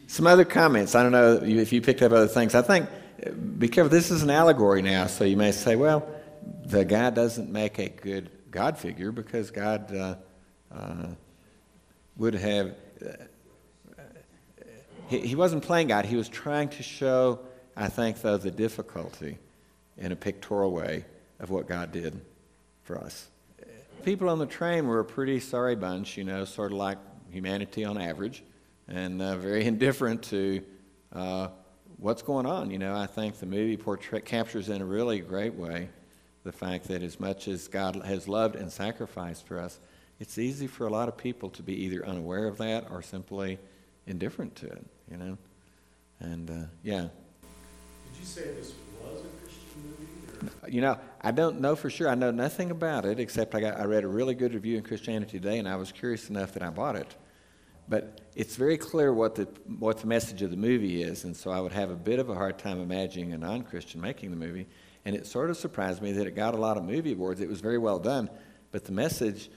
Some 0.06 0.26
other 0.26 0.44
comments. 0.44 0.94
I 0.94 1.02
don't 1.02 1.12
know 1.12 1.34
if 1.34 1.72
you 1.72 1.80
picked 1.80 2.02
up 2.02 2.12
other 2.12 2.26
things. 2.26 2.54
I 2.54 2.62
think, 2.62 2.88
be 3.58 3.68
careful, 3.68 3.90
this 3.90 4.10
is 4.10 4.22
an 4.22 4.30
allegory 4.30 4.82
now, 4.82 5.06
so 5.06 5.24
you 5.24 5.36
may 5.36 5.52
say, 5.52 5.76
well, 5.76 6.08
the 6.64 6.84
guy 6.84 7.10
doesn't 7.10 7.50
make 7.50 7.78
a 7.78 7.88
good 7.88 8.30
God 8.50 8.78
figure 8.78 9.12
because 9.12 9.50
God 9.50 9.94
uh, 9.94 10.16
uh, 10.74 11.06
would 12.16 12.34
have. 12.34 12.74
Uh, 13.04 13.12
he, 15.08 15.20
he 15.20 15.34
wasn't 15.34 15.62
playing 15.62 15.88
God, 15.88 16.06
he 16.06 16.16
was 16.16 16.28
trying 16.28 16.68
to 16.70 16.82
show, 16.82 17.40
I 17.76 17.88
think, 17.88 18.20
though, 18.20 18.36
the 18.36 18.50
difficulty 18.50 19.38
in 19.98 20.12
a 20.12 20.16
pictorial 20.16 20.72
way 20.72 21.04
of 21.38 21.50
what 21.50 21.68
God 21.68 21.92
did 21.92 22.20
for 22.82 22.98
us 22.98 23.28
people 24.02 24.28
on 24.28 24.38
the 24.38 24.46
train 24.46 24.86
were 24.86 25.00
a 25.00 25.04
pretty 25.04 25.40
sorry 25.40 25.76
bunch, 25.76 26.16
you 26.16 26.24
know, 26.24 26.44
sort 26.44 26.72
of 26.72 26.78
like 26.78 26.98
humanity 27.30 27.84
on 27.84 28.00
average, 28.00 28.42
and 28.88 29.20
uh, 29.20 29.36
very 29.36 29.64
indifferent 29.66 30.22
to 30.24 30.62
uh, 31.12 31.48
what's 31.98 32.22
going 32.22 32.46
on. 32.46 32.70
You 32.70 32.78
know, 32.78 32.94
I 32.94 33.06
think 33.06 33.38
the 33.38 33.46
movie 33.46 33.76
portray- 33.76 34.22
captures 34.22 34.68
in 34.68 34.82
a 34.82 34.84
really 34.86 35.20
great 35.20 35.54
way 35.54 35.88
the 36.42 36.52
fact 36.52 36.88
that 36.88 37.02
as 37.02 37.20
much 37.20 37.48
as 37.48 37.68
God 37.68 37.96
has 37.96 38.26
loved 38.26 38.56
and 38.56 38.72
sacrificed 38.72 39.46
for 39.46 39.58
us, 39.58 39.78
it's 40.18 40.38
easy 40.38 40.66
for 40.66 40.86
a 40.86 40.90
lot 40.90 41.08
of 41.08 41.16
people 41.16 41.50
to 41.50 41.62
be 41.62 41.74
either 41.84 42.04
unaware 42.06 42.46
of 42.46 42.58
that 42.58 42.90
or 42.90 43.02
simply 43.02 43.58
indifferent 44.06 44.56
to 44.56 44.66
it, 44.66 44.84
you 45.10 45.16
know? 45.16 45.36
And 46.18 46.50
uh, 46.50 46.66
yeah. 46.82 47.02
Did 47.02 48.20
you 48.20 48.24
say 48.24 48.42
this 48.54 48.72
was 49.02 49.20
a 49.20 49.39
you 50.70 50.80
know, 50.80 50.98
I 51.20 51.32
don't 51.32 51.60
know 51.60 51.74
for 51.74 51.90
sure. 51.90 52.08
I 52.08 52.14
know 52.14 52.30
nothing 52.30 52.70
about 52.70 53.04
it 53.04 53.18
except 53.18 53.54
I, 53.54 53.60
got, 53.60 53.78
I 53.78 53.84
read 53.84 54.04
a 54.04 54.08
really 54.08 54.34
good 54.34 54.54
review 54.54 54.76
in 54.76 54.84
Christianity 54.84 55.38
Today, 55.38 55.58
and 55.58 55.68
I 55.68 55.76
was 55.76 55.90
curious 55.90 56.30
enough 56.30 56.52
that 56.52 56.62
I 56.62 56.70
bought 56.70 56.96
it. 56.96 57.14
But 57.88 58.20
it's 58.36 58.54
very 58.54 58.78
clear 58.78 59.12
what 59.12 59.34
the, 59.34 59.48
what 59.78 59.98
the 59.98 60.06
message 60.06 60.42
of 60.42 60.50
the 60.52 60.56
movie 60.56 61.02
is, 61.02 61.24
and 61.24 61.36
so 61.36 61.50
I 61.50 61.60
would 61.60 61.72
have 61.72 61.90
a 61.90 61.96
bit 61.96 62.20
of 62.20 62.30
a 62.30 62.34
hard 62.34 62.56
time 62.56 62.80
imagining 62.80 63.32
a 63.32 63.38
non 63.38 63.62
Christian 63.62 64.00
making 64.00 64.30
the 64.30 64.36
movie. 64.36 64.68
And 65.04 65.16
it 65.16 65.26
sort 65.26 65.50
of 65.50 65.56
surprised 65.56 66.00
me 66.00 66.12
that 66.12 66.26
it 66.26 66.36
got 66.36 66.54
a 66.54 66.58
lot 66.58 66.76
of 66.76 66.84
movie 66.84 67.14
awards. 67.14 67.40
It 67.40 67.48
was 67.48 67.60
very 67.60 67.78
well 67.78 67.98
done, 67.98 68.30
but 68.70 68.84
the 68.84 68.92
message, 68.92 69.50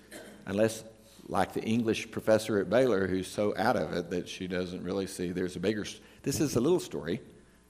unless 0.47 0.83
like 1.29 1.53
the 1.53 1.61
English 1.61 2.11
professor 2.11 2.59
at 2.59 2.69
Baylor 2.69 3.07
who's 3.07 3.27
so 3.27 3.53
out 3.57 3.77
of 3.77 3.93
it 3.93 4.09
that 4.09 4.27
she 4.27 4.45
doesn't 4.45 4.83
really 4.83 5.07
see 5.07 5.31
there's 5.31 5.55
a 5.55 5.59
bigger. 5.59 5.85
This 6.23 6.39
is 6.39 6.55
a 6.55 6.59
little 6.59 6.79
story, 6.79 7.21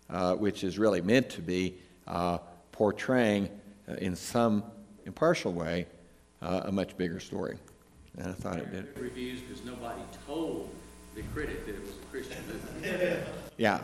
uh, 0.10 0.36
which 0.36 0.64
is 0.64 0.80
really 0.80 1.02
meant 1.02 1.30
to 1.32 1.42
be. 1.42 1.76
Uh, 2.08 2.38
portraying 2.74 3.50
uh, 3.88 3.94
in 3.94 4.16
some 4.16 4.64
impartial 5.06 5.54
way 5.54 5.88
uh, 6.42 6.64
a 6.66 6.72
much 6.72 6.98
bigger 6.98 7.22
story. 7.22 7.58
And 8.18 8.28
I 8.28 8.34
thought 8.34 8.58
it 8.58 8.70
did. 8.72 9.00
Reviews 9.00 9.40
because 9.42 9.64
nobody 9.64 10.02
told 10.28 10.70
the 11.16 11.22
critic 11.34 11.66
that 11.66 11.76
it 11.76 11.82
was 11.82 11.92
a 11.92 12.06
Christian 12.12 12.44
movie. 12.48 13.16
yeah. 13.58 13.82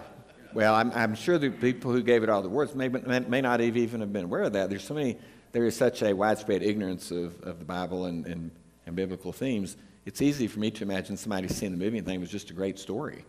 Well, 0.54 0.76
I'm, 0.76 0.92
I'm, 0.92 1.16
sure 1.16 1.38
the 1.38 1.50
people 1.50 1.92
who 1.92 2.04
gave 2.04 2.24
it 2.24 2.30
all 2.30 2.42
the 2.42 2.50
words 2.50 2.76
may, 2.76 2.90
may, 2.90 3.20
may 3.20 3.42
not 3.42 3.60
have 3.60 3.78
even 3.78 4.02
have 4.02 4.12
been 4.12 4.26
aware 4.26 4.44
of 4.44 4.54
that. 4.54 4.70
There's 4.70 4.84
so 4.84 4.96
many 4.96 5.18
there 5.52 5.66
is 5.66 5.76
such 5.76 6.02
a 6.04 6.14
widespread 6.14 6.62
ignorance 6.64 7.12
of, 7.12 7.42
of 7.42 7.60
the 7.60 7.66
Bible 7.66 8.06
and, 8.06 8.26
and, 8.26 8.52
and 8.86 8.96
biblical 8.96 9.32
themes, 9.32 9.78
it's 10.06 10.22
easy 10.22 10.48
for 10.48 10.60
me 10.60 10.72
to 10.72 10.84
imagine 10.84 11.18
somebody 11.18 11.48
seeing 11.48 11.72
the 11.72 11.78
movie 11.78 11.98
and 11.98 12.06
think 12.06 12.18
it 12.18 12.22
was 12.22 12.32
just 12.32 12.50
a 12.50 12.54
great 12.54 12.80
story, 12.80 13.26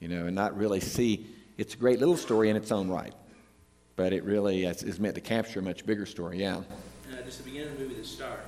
you 0.00 0.08
know, 0.08 0.26
and 0.26 0.34
not 0.34 0.56
really 0.56 0.80
see 0.80 1.26
it's 1.56 1.74
a 1.74 1.76
great 1.76 1.98
little 1.98 2.16
story 2.16 2.50
in 2.50 2.56
its 2.56 2.70
own 2.70 2.88
right. 2.88 3.14
But 3.98 4.12
it 4.12 4.22
really 4.22 4.64
is, 4.64 4.84
is 4.84 5.00
meant 5.00 5.16
to 5.16 5.20
capture 5.20 5.58
a 5.58 5.62
much 5.62 5.84
bigger 5.84 6.06
story, 6.06 6.38
yeah. 6.38 6.58
Uh, 6.58 6.62
just 7.24 7.38
the 7.38 7.50
beginning 7.50 7.72
of 7.72 7.78
the 7.78 7.84
movie, 7.84 7.96
the 7.96 8.04
start, 8.04 8.44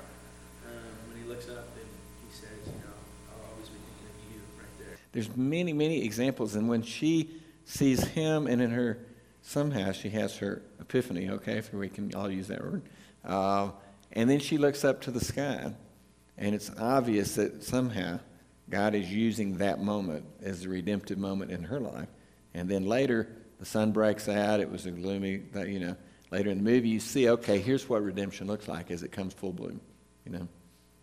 um, 0.64 0.72
when 1.08 1.20
he 1.20 1.28
looks 1.28 1.48
up 1.48 1.66
and 1.74 1.84
he 2.24 2.32
says, 2.32 2.48
you 2.66 2.72
know, 2.74 2.94
I'll 3.32 3.50
always 3.50 3.68
be 3.68 3.74
thinking 3.98 4.28
of 4.28 4.32
you 4.32 4.40
right 4.56 4.78
there. 4.78 4.96
There's 5.10 5.36
many, 5.36 5.72
many 5.72 6.04
examples, 6.04 6.54
and 6.54 6.68
when 6.68 6.82
she 6.82 7.30
sees 7.64 8.04
him, 8.04 8.46
and 8.46 8.62
in 8.62 8.70
her, 8.70 8.98
somehow 9.42 9.90
she 9.90 10.10
has 10.10 10.36
her 10.36 10.62
epiphany, 10.78 11.28
okay, 11.30 11.58
if 11.58 11.74
we 11.74 11.88
can 11.88 12.14
all 12.14 12.30
use 12.30 12.46
that 12.46 12.62
word, 12.62 12.82
uh, 13.24 13.70
and 14.12 14.30
then 14.30 14.38
she 14.38 14.56
looks 14.56 14.84
up 14.84 15.00
to 15.00 15.10
the 15.10 15.18
sky, 15.18 15.74
and 16.38 16.54
it's 16.54 16.70
obvious 16.78 17.34
that 17.34 17.64
somehow 17.64 18.20
God 18.68 18.94
is 18.94 19.12
using 19.12 19.58
that 19.58 19.82
moment 19.82 20.26
as 20.44 20.64
a 20.64 20.68
redemptive 20.68 21.18
moment 21.18 21.50
in 21.50 21.64
her 21.64 21.80
life. 21.80 22.08
And 22.54 22.68
then 22.68 22.86
later, 22.86 23.28
the 23.60 23.66
sun 23.66 23.92
breaks 23.92 24.28
out. 24.28 24.58
It 24.58 24.70
was 24.70 24.86
a 24.86 24.90
gloomy, 24.90 25.42
you 25.54 25.78
know. 25.78 25.96
Later 26.30 26.50
in 26.50 26.58
the 26.58 26.64
movie, 26.64 26.88
you 26.88 27.00
see, 27.00 27.28
okay, 27.28 27.58
here's 27.58 27.88
what 27.88 28.02
redemption 28.02 28.46
looks 28.46 28.68
like 28.68 28.90
as 28.90 29.02
it 29.02 29.12
comes 29.12 29.34
full 29.34 29.52
bloom, 29.52 29.80
you 30.24 30.32
know. 30.32 30.48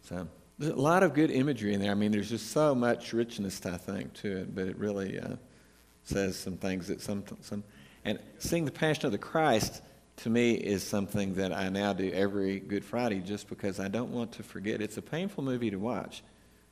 So 0.01 0.27
there's 0.57 0.73
a 0.73 0.75
lot 0.75 1.03
of 1.03 1.13
good 1.13 1.29
imagery 1.29 1.73
in 1.73 1.81
there. 1.81 1.91
I 1.91 1.95
mean, 1.95 2.11
there's 2.11 2.29
just 2.29 2.51
so 2.51 2.73
much 2.73 3.13
richness, 3.13 3.63
I 3.65 3.77
think, 3.77 4.13
to 4.15 4.37
it. 4.37 4.55
But 4.55 4.67
it 4.67 4.77
really 4.77 5.19
uh, 5.19 5.35
says 6.03 6.37
some 6.37 6.57
things 6.57 6.87
that 6.87 7.01
some 7.01 7.23
some. 7.41 7.63
And 8.05 8.19
seeing 8.39 8.65
the 8.65 8.71
Passion 8.71 9.05
of 9.05 9.11
the 9.11 9.17
Christ 9.17 9.81
to 10.17 10.29
me 10.29 10.53
is 10.53 10.81
something 10.81 11.35
that 11.35 11.53
I 11.53 11.69
now 11.69 11.93
do 11.93 12.09
every 12.11 12.59
Good 12.59 12.85
Friday, 12.85 13.19
just 13.19 13.49
because 13.49 13.79
I 13.79 13.89
don't 13.89 14.11
want 14.11 14.31
to 14.33 14.43
forget. 14.43 14.81
It's 14.81 14.97
a 14.97 15.01
painful 15.01 15.43
movie 15.43 15.69
to 15.69 15.77
watch. 15.77 16.23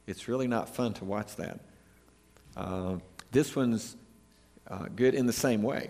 It's 0.08 0.28
really 0.28 0.48
not 0.48 0.74
fun 0.74 0.94
to 0.96 1.06
watch 1.06 1.36
that. 1.36 1.60
Uh, 2.56 2.98
this 3.32 3.56
one's 3.56 3.98
uh, 4.70 4.86
good 4.96 5.14
in 5.14 5.26
the 5.26 5.34
same 5.34 5.62
way. 5.62 5.90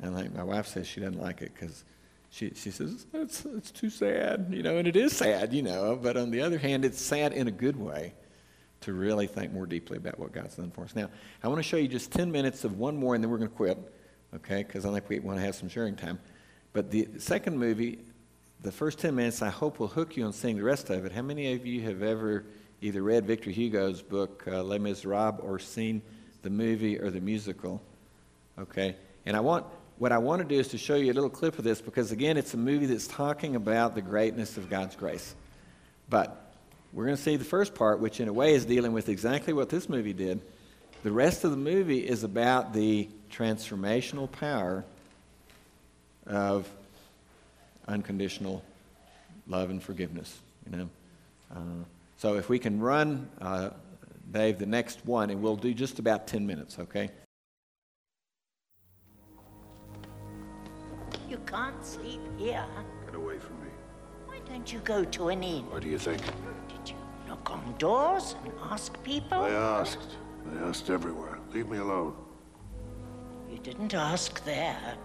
And 0.00 0.14
like 0.14 0.34
my 0.34 0.44
wife 0.44 0.66
says 0.66 0.86
she 0.86 1.00
doesn't 1.00 1.20
like 1.20 1.42
it 1.42 1.52
because 1.54 1.84
she, 2.30 2.52
she 2.54 2.70
says, 2.70 3.06
it's, 3.12 3.44
it's 3.44 3.70
too 3.70 3.90
sad, 3.90 4.48
you 4.50 4.62
know, 4.62 4.76
and 4.76 4.86
it 4.86 4.96
is 4.96 5.16
sad, 5.16 5.52
you 5.52 5.62
know. 5.62 5.98
But 6.00 6.16
on 6.16 6.30
the 6.30 6.42
other 6.42 6.58
hand, 6.58 6.84
it's 6.84 7.00
sad 7.00 7.32
in 7.32 7.48
a 7.48 7.50
good 7.50 7.76
way 7.76 8.12
to 8.82 8.92
really 8.92 9.26
think 9.26 9.52
more 9.52 9.66
deeply 9.66 9.96
about 9.96 10.18
what 10.18 10.32
God's 10.32 10.56
done 10.56 10.70
for 10.70 10.84
us. 10.84 10.94
Now, 10.94 11.08
I 11.42 11.48
want 11.48 11.58
to 11.58 11.62
show 11.62 11.76
you 11.76 11.88
just 11.88 12.12
10 12.12 12.30
minutes 12.30 12.64
of 12.64 12.78
one 12.78 12.96
more, 12.96 13.14
and 13.14 13.24
then 13.24 13.30
we're 13.30 13.38
going 13.38 13.50
to 13.50 13.56
quit, 13.56 13.78
okay, 14.36 14.62
because 14.62 14.84
I 14.84 14.92
think 14.92 15.08
we 15.08 15.18
want 15.20 15.38
to 15.38 15.44
have 15.44 15.54
some 15.54 15.68
sharing 15.68 15.96
time. 15.96 16.18
But 16.72 16.90
the 16.90 17.08
second 17.18 17.58
movie, 17.58 17.98
the 18.60 18.70
first 18.70 18.98
10 18.98 19.14
minutes, 19.14 19.42
I 19.42 19.48
hope 19.48 19.80
will 19.80 19.88
hook 19.88 20.16
you 20.16 20.24
on 20.24 20.32
seeing 20.32 20.56
the 20.56 20.62
rest 20.62 20.90
of 20.90 21.04
it. 21.06 21.12
How 21.12 21.22
many 21.22 21.54
of 21.54 21.66
you 21.66 21.80
have 21.82 22.02
ever 22.02 22.44
either 22.80 23.02
read 23.02 23.26
Victor 23.26 23.50
Hugo's 23.50 24.02
book, 24.02 24.44
uh, 24.46 24.62
Les 24.62 24.78
Miserables, 24.78 25.40
or 25.42 25.58
seen 25.58 26.02
the 26.42 26.50
movie 26.50 27.00
or 27.00 27.10
the 27.10 27.20
musical? 27.20 27.82
Okay? 28.58 28.96
And 29.26 29.36
I 29.36 29.40
want, 29.40 29.66
what 29.98 30.12
I 30.12 30.18
want 30.18 30.42
to 30.42 30.48
do 30.48 30.58
is 30.58 30.68
to 30.68 30.78
show 30.78 30.96
you 30.96 31.12
a 31.12 31.14
little 31.14 31.30
clip 31.30 31.58
of 31.58 31.64
this 31.64 31.80
because, 31.80 32.12
again, 32.12 32.36
it's 32.36 32.54
a 32.54 32.56
movie 32.56 32.86
that's 32.86 33.06
talking 33.06 33.56
about 33.56 33.94
the 33.94 34.02
greatness 34.02 34.56
of 34.56 34.68
God's 34.68 34.96
grace. 34.96 35.34
But 36.08 36.36
we're 36.92 37.04
going 37.04 37.16
to 37.16 37.22
see 37.22 37.36
the 37.36 37.44
first 37.44 37.74
part, 37.74 38.00
which 38.00 38.20
in 38.20 38.28
a 38.28 38.32
way 38.32 38.54
is 38.54 38.64
dealing 38.64 38.92
with 38.92 39.08
exactly 39.08 39.52
what 39.52 39.68
this 39.68 39.88
movie 39.88 40.14
did. 40.14 40.40
The 41.02 41.12
rest 41.12 41.44
of 41.44 41.50
the 41.50 41.56
movie 41.56 41.98
is 41.98 42.24
about 42.24 42.72
the 42.72 43.08
transformational 43.30 44.30
power 44.30 44.84
of 46.26 46.68
unconditional 47.86 48.62
love 49.46 49.70
and 49.70 49.82
forgiveness. 49.82 50.38
You 50.70 50.76
know, 50.76 50.88
uh, 51.54 51.84
so 52.16 52.34
if 52.36 52.48
we 52.48 52.58
can 52.58 52.80
run, 52.80 53.28
uh, 53.40 53.70
Dave, 54.30 54.58
the 54.58 54.66
next 54.66 55.06
one, 55.06 55.30
and 55.30 55.40
we'll 55.40 55.56
do 55.56 55.72
just 55.72 55.98
about 55.98 56.26
ten 56.26 56.46
minutes. 56.46 56.78
Okay. 56.78 57.10
You 61.28 61.38
can't 61.46 61.84
sleep 61.84 62.20
here. 62.38 62.64
Get 63.04 63.14
away 63.14 63.38
from 63.38 63.60
me. 63.60 63.70
Why 64.26 64.38
don't 64.48 64.72
you 64.72 64.78
go 64.80 65.04
to 65.04 65.28
an 65.28 65.42
inn? 65.42 65.70
What 65.70 65.82
do 65.82 65.88
you 65.88 65.98
think? 65.98 66.22
Did 66.22 66.90
you 66.90 66.96
knock 67.26 67.50
on 67.50 67.74
doors 67.78 68.34
and 68.44 68.52
ask 68.70 69.02
people? 69.02 69.38
I 69.38 69.50
asked. 69.50 70.16
I 70.50 70.68
asked 70.68 70.88
everywhere. 70.88 71.38
Leave 71.52 71.68
me 71.68 71.78
alone. 71.78 72.14
You 73.50 73.58
didn't 73.58 73.92
ask 73.92 74.42
there. 74.44 74.96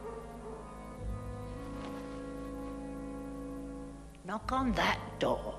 Knock 4.25 4.51
on 4.53 4.71
that 4.73 4.99
door. 5.19 5.55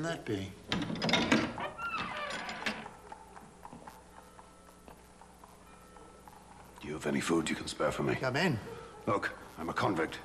Can 0.00 0.08
that 0.08 0.24
be? 0.24 0.50
Do 6.80 6.88
you 6.88 6.94
have 6.94 7.06
any 7.06 7.20
food 7.20 7.50
you 7.50 7.56
can 7.56 7.66
spare 7.66 7.92
for 7.92 8.02
me? 8.02 8.14
Come 8.14 8.36
in. 8.36 8.58
Look, 9.06 9.34
I'm 9.58 9.68
a 9.68 9.74
convict. 9.74 10.18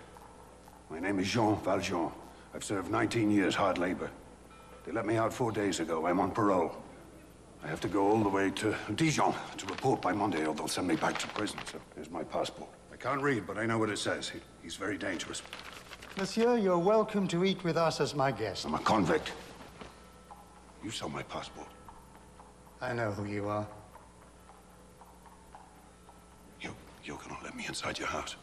My 0.89 0.99
name 0.99 1.19
is 1.19 1.27
Jean 1.27 1.57
Valjean. 1.57 2.09
I've 2.53 2.63
served 2.63 2.89
19 2.89 3.29
years 3.29 3.53
hard 3.53 3.77
labor. 3.77 4.09
They 4.85 4.93
let 4.93 5.05
me 5.05 5.17
out 5.17 5.33
four 5.33 5.51
days 5.51 5.81
ago. 5.81 6.05
I'm 6.05 6.21
on 6.21 6.31
parole. 6.31 6.73
I 7.61 7.67
have 7.67 7.81
to 7.81 7.89
go 7.89 8.07
all 8.07 8.23
the 8.23 8.29
way 8.29 8.51
to 8.51 8.73
Dijon 8.95 9.33
to 9.57 9.65
report 9.65 10.01
by 10.01 10.13
Monday, 10.13 10.45
or 10.45 10.55
they'll 10.55 10.69
send 10.69 10.87
me 10.87 10.95
back 10.95 11.17
to 11.17 11.27
prison. 11.27 11.59
So 11.69 11.79
here's 11.95 12.09
my 12.09 12.23
passport. 12.23 12.69
I 12.93 12.95
can't 12.95 13.21
read, 13.21 13.45
but 13.45 13.57
I 13.57 13.65
know 13.65 13.77
what 13.77 13.89
it 13.89 13.97
says. 13.97 14.29
He, 14.29 14.39
he's 14.63 14.77
very 14.77 14.97
dangerous. 14.97 15.41
Monsieur, 16.17 16.55
you're 16.55 16.77
welcome 16.77 17.27
to 17.27 17.43
eat 17.43 17.61
with 17.65 17.75
us 17.75 17.99
as 17.99 18.15
my 18.15 18.31
guest. 18.31 18.65
I'm 18.65 18.75
a 18.75 18.79
convict. 18.79 19.33
You 20.85 20.91
saw 20.91 21.07
my 21.07 21.23
passport. 21.23 21.67
I 22.79 22.93
know 22.93 23.09
who 23.09 23.25
you 23.25 23.47
are. 23.47 23.65
You, 26.61 26.75
you're 27.03 27.17
gonna 27.17 27.39
let 27.43 27.55
me 27.55 27.65
inside 27.65 27.97
your 27.97 28.07
house. 28.07 28.35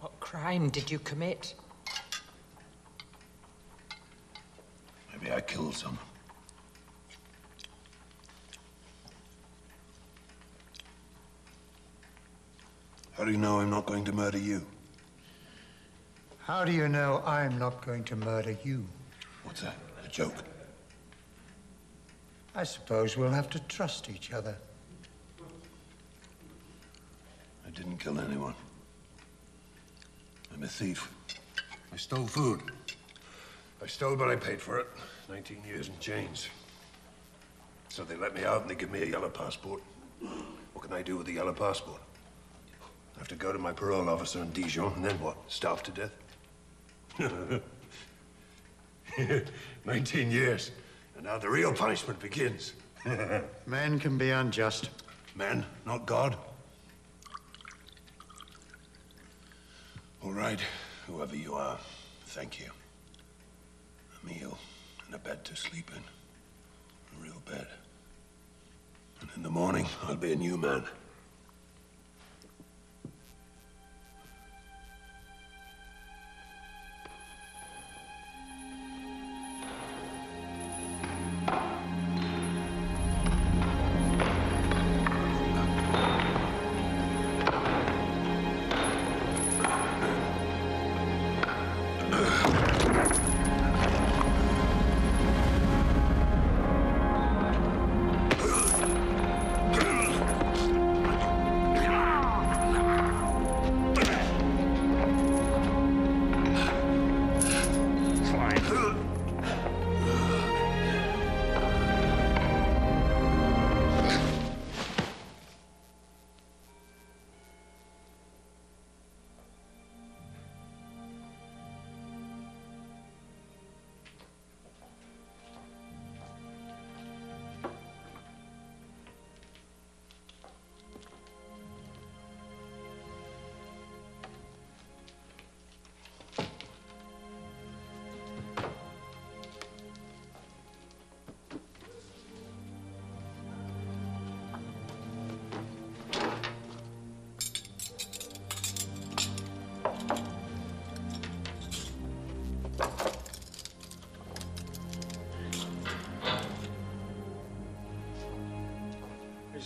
What 0.00 0.18
crime 0.20 0.70
did 0.70 0.90
you 0.90 0.98
commit? 1.00 1.52
Maybe 5.12 5.30
I 5.30 5.42
killed 5.42 5.74
someone. 5.74 5.98
Do 13.28 13.34
you 13.34 13.38
know 13.38 13.60
I'm 13.60 13.68
not 13.68 13.84
going 13.84 14.04
to 14.06 14.12
murder 14.12 14.38
you? 14.38 14.66
How 16.38 16.64
do 16.64 16.72
you 16.72 16.88
know 16.88 17.22
I'm 17.26 17.58
not 17.58 17.84
going 17.84 18.02
to 18.04 18.16
murder 18.16 18.56
you? 18.64 18.86
What's 19.44 19.60
that? 19.60 19.76
A 20.02 20.08
joke? 20.08 20.32
I 22.54 22.64
suppose 22.64 23.18
we'll 23.18 23.30
have 23.30 23.50
to 23.50 23.58
trust 23.68 24.08
each 24.08 24.32
other. 24.32 24.56
I 27.66 27.70
didn't 27.74 27.98
kill 27.98 28.18
anyone. 28.18 28.54
I'm 30.54 30.62
a 30.62 30.66
thief. 30.66 31.12
I 31.92 31.98
stole 31.98 32.26
food. 32.26 32.62
I 33.82 33.86
stole, 33.88 34.16
but 34.16 34.30
I 34.30 34.36
paid 34.36 34.62
for 34.62 34.78
it. 34.78 34.86
19 35.28 35.58
years 35.68 35.88
in 35.88 35.98
chains. 36.00 36.48
So 37.90 38.04
they 38.04 38.16
let 38.16 38.34
me 38.34 38.44
out 38.44 38.62
and 38.62 38.70
they 38.70 38.74
give 38.74 38.90
me 38.90 39.02
a 39.02 39.06
yellow 39.06 39.28
passport. 39.28 39.82
What 40.72 40.82
can 40.82 40.94
I 40.94 41.02
do 41.02 41.18
with 41.18 41.28
a 41.28 41.32
yellow 41.32 41.52
passport? 41.52 42.00
I 43.18 43.20
have 43.20 43.28
to 43.28 43.34
go 43.34 43.52
to 43.52 43.58
my 43.58 43.72
parole 43.72 44.08
officer 44.08 44.40
in 44.40 44.52
Dijon, 44.52 44.92
and 44.94 45.04
then 45.04 45.18
what? 45.18 45.36
Starve 45.48 45.82
to 45.82 45.90
death? 47.18 47.60
19 49.84 50.30
years. 50.30 50.70
And 51.16 51.24
now 51.24 51.36
the 51.36 51.50
real 51.50 51.72
punishment 51.72 52.20
begins. 52.20 52.74
Men 53.66 53.98
can 53.98 54.18
be 54.18 54.30
unjust. 54.30 54.90
Men, 55.34 55.66
not 55.84 56.06
God. 56.06 56.36
All 60.22 60.32
right, 60.32 60.60
whoever 61.08 61.34
you 61.34 61.54
are, 61.54 61.76
thank 62.26 62.60
you. 62.60 62.70
A 64.22 64.26
meal 64.26 64.56
and 65.06 65.14
a 65.16 65.18
bed 65.18 65.44
to 65.46 65.56
sleep 65.56 65.90
in. 65.90 66.02
A 67.18 67.24
real 67.24 67.42
bed. 67.44 67.66
And 69.20 69.30
in 69.34 69.42
the 69.42 69.50
morning, 69.50 69.88
I'll 70.04 70.14
be 70.14 70.32
a 70.32 70.36
new 70.36 70.56
man. 70.56 70.84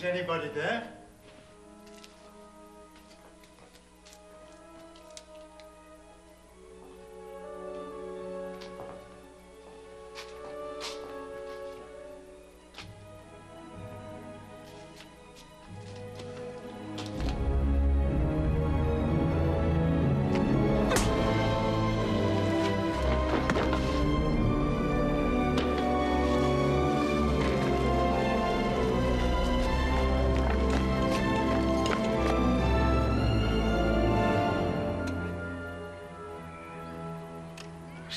Anybody 0.05 0.49
there? 0.55 0.92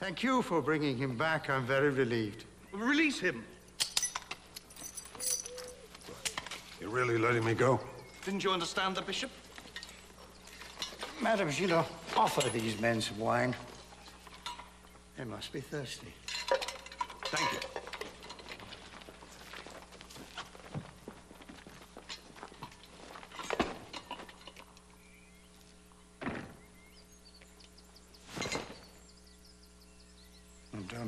Thank 0.00 0.22
you 0.22 0.42
for 0.42 0.62
bringing 0.62 0.96
him 0.96 1.16
back. 1.16 1.50
I'm 1.50 1.66
very 1.66 1.90
relieved. 1.90 2.44
Release 2.72 3.18
him. 3.18 3.44
You're 6.80 6.90
really 6.90 7.18
letting 7.18 7.44
me 7.44 7.54
go? 7.54 7.80
Didn't 8.24 8.44
you 8.44 8.50
understand 8.50 8.94
the 8.94 9.02
bishop? 9.02 9.30
Madam 11.20 11.50
Gillot, 11.50 11.84
offer 12.16 12.48
these 12.50 12.80
men 12.80 13.00
some 13.00 13.18
wine. 13.18 13.56
They 15.16 15.24
must 15.24 15.52
be 15.52 15.60
thirsty. 15.60 16.14
Thank 17.24 17.52
you. 17.52 17.58
And 30.72 30.88
don't 30.88 31.07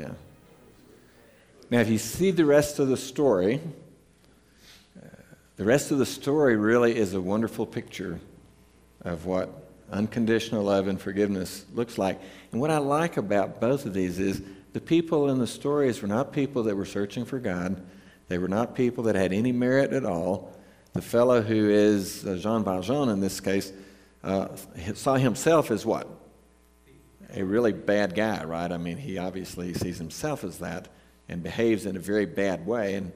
Yeah. 0.00 0.12
Now, 1.68 1.80
if 1.80 1.90
you 1.90 1.98
see 1.98 2.30
the 2.30 2.46
rest 2.46 2.78
of 2.78 2.88
the 2.88 2.96
story, 2.96 3.60
the 5.56 5.64
rest 5.64 5.90
of 5.90 5.98
the 5.98 6.06
story 6.06 6.56
really 6.56 6.96
is 6.96 7.12
a 7.12 7.20
wonderful 7.20 7.66
picture 7.66 8.18
of 9.02 9.26
what 9.26 9.50
unconditional 9.92 10.64
love 10.64 10.88
and 10.88 10.98
forgiveness 10.98 11.66
looks 11.74 11.98
like. 11.98 12.18
And 12.50 12.62
what 12.62 12.70
I 12.70 12.78
like 12.78 13.18
about 13.18 13.60
both 13.60 13.84
of 13.84 13.92
these 13.92 14.18
is 14.18 14.40
the 14.72 14.80
people 14.80 15.28
in 15.28 15.38
the 15.38 15.46
stories 15.46 16.00
were 16.00 16.08
not 16.08 16.32
people 16.32 16.62
that 16.62 16.76
were 16.76 16.86
searching 16.86 17.26
for 17.26 17.38
God. 17.38 17.82
They 18.28 18.38
were 18.38 18.48
not 18.48 18.74
people 18.74 19.04
that 19.04 19.16
had 19.16 19.34
any 19.34 19.52
merit 19.52 19.92
at 19.92 20.06
all. 20.06 20.56
The 20.94 21.02
fellow 21.02 21.42
who 21.42 21.68
is 21.68 22.26
uh, 22.26 22.36
Jean 22.36 22.64
Valjean 22.64 23.10
in 23.10 23.20
this 23.20 23.38
case 23.38 23.70
uh, 24.24 24.48
saw 24.94 25.16
himself 25.16 25.70
as 25.70 25.84
what? 25.84 26.08
A 27.34 27.42
really 27.42 27.72
bad 27.72 28.14
guy, 28.14 28.44
right? 28.44 28.70
I 28.70 28.78
mean, 28.78 28.96
he 28.96 29.18
obviously 29.18 29.74
sees 29.74 29.98
himself 29.98 30.44
as 30.44 30.58
that 30.58 30.88
and 31.28 31.42
behaves 31.42 31.86
in 31.86 31.96
a 31.96 32.00
very 32.00 32.26
bad 32.26 32.66
way. 32.66 32.94
And 32.94 33.12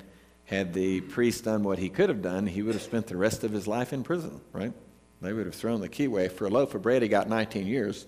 had 0.46 0.74
the 0.74 1.00
priest 1.00 1.44
done 1.44 1.64
what 1.64 1.78
he 1.78 1.88
could 1.88 2.08
have 2.08 2.22
done, 2.22 2.46
he 2.46 2.62
would 2.62 2.74
have 2.74 2.82
spent 2.82 3.06
the 3.06 3.16
rest 3.16 3.44
of 3.44 3.52
his 3.52 3.66
life 3.66 3.92
in 3.92 4.02
prison, 4.02 4.40
right? 4.52 4.72
They 5.20 5.32
would 5.32 5.46
have 5.46 5.54
thrown 5.54 5.80
the 5.80 5.88
key 5.88 6.04
away. 6.04 6.28
For 6.28 6.46
a 6.46 6.50
loaf 6.50 6.74
of 6.74 6.82
bread, 6.82 7.02
he 7.02 7.08
got 7.08 7.28
19 7.28 7.66
years. 7.66 8.06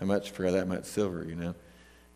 How 0.00 0.06
much 0.06 0.30
for 0.30 0.50
that 0.50 0.66
much 0.66 0.84
silver, 0.84 1.24
you 1.24 1.36
know? 1.36 1.54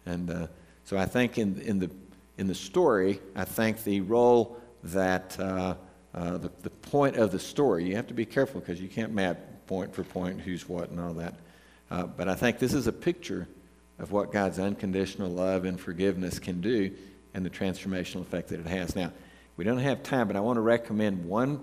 And 0.05 0.31
uh, 0.31 0.47
so 0.85 0.99
I 0.99 1.07
think 1.07 1.39
in, 1.39 1.61
in, 1.61 1.79
the, 1.79 1.91
in 2.39 2.49
the 2.49 2.55
story, 2.55 3.21
I 3.37 3.45
think 3.45 3.85
the 3.85 4.01
role 4.01 4.61
that 4.85 5.39
uh, 5.39 5.77
uh, 6.15 6.39
the, 6.39 6.51
the 6.63 6.71
point 6.71 7.17
of 7.17 7.31
the 7.31 7.39
story, 7.39 7.85
you 7.85 7.97
have 7.97 8.09
to 8.09 8.15
be 8.15 8.27
careful 8.27 8.61
because 8.61 8.81
you 8.81 8.89
can't 8.89 9.13
map 9.13 9.39
point 9.67 9.95
for 9.95 10.03
point 10.03 10.41
who's 10.41 10.69
what 10.69 10.91
and 10.91 11.01
all 11.01 11.15
that. 11.15 11.35
Uh, 11.93 12.05
but 12.05 12.27
I 12.27 12.35
think 12.35 12.59
this 12.59 12.73
is 12.73 12.87
a 12.87 12.93
picture 12.93 13.47
of 13.99 14.13
what 14.13 14.33
God's 14.33 14.59
unconditional 14.59 15.29
love 15.29 15.67
and 15.67 15.79
forgiveness 15.79 16.39
can 16.39 16.63
do 16.63 16.91
and 17.35 17.45
the 17.45 17.51
transformational 17.51 18.23
effect 18.23 18.49
that 18.49 18.61
it 18.61 18.67
has. 18.67 18.97
Now, 18.97 19.13
we 19.59 19.67
don't 19.67 19.77
have 19.77 20.03
time, 20.03 20.27
but 20.27 20.35
I 20.35 20.41
want 20.41 20.57
to 20.57 20.63
recommend 20.63 21.27
one 21.27 21.61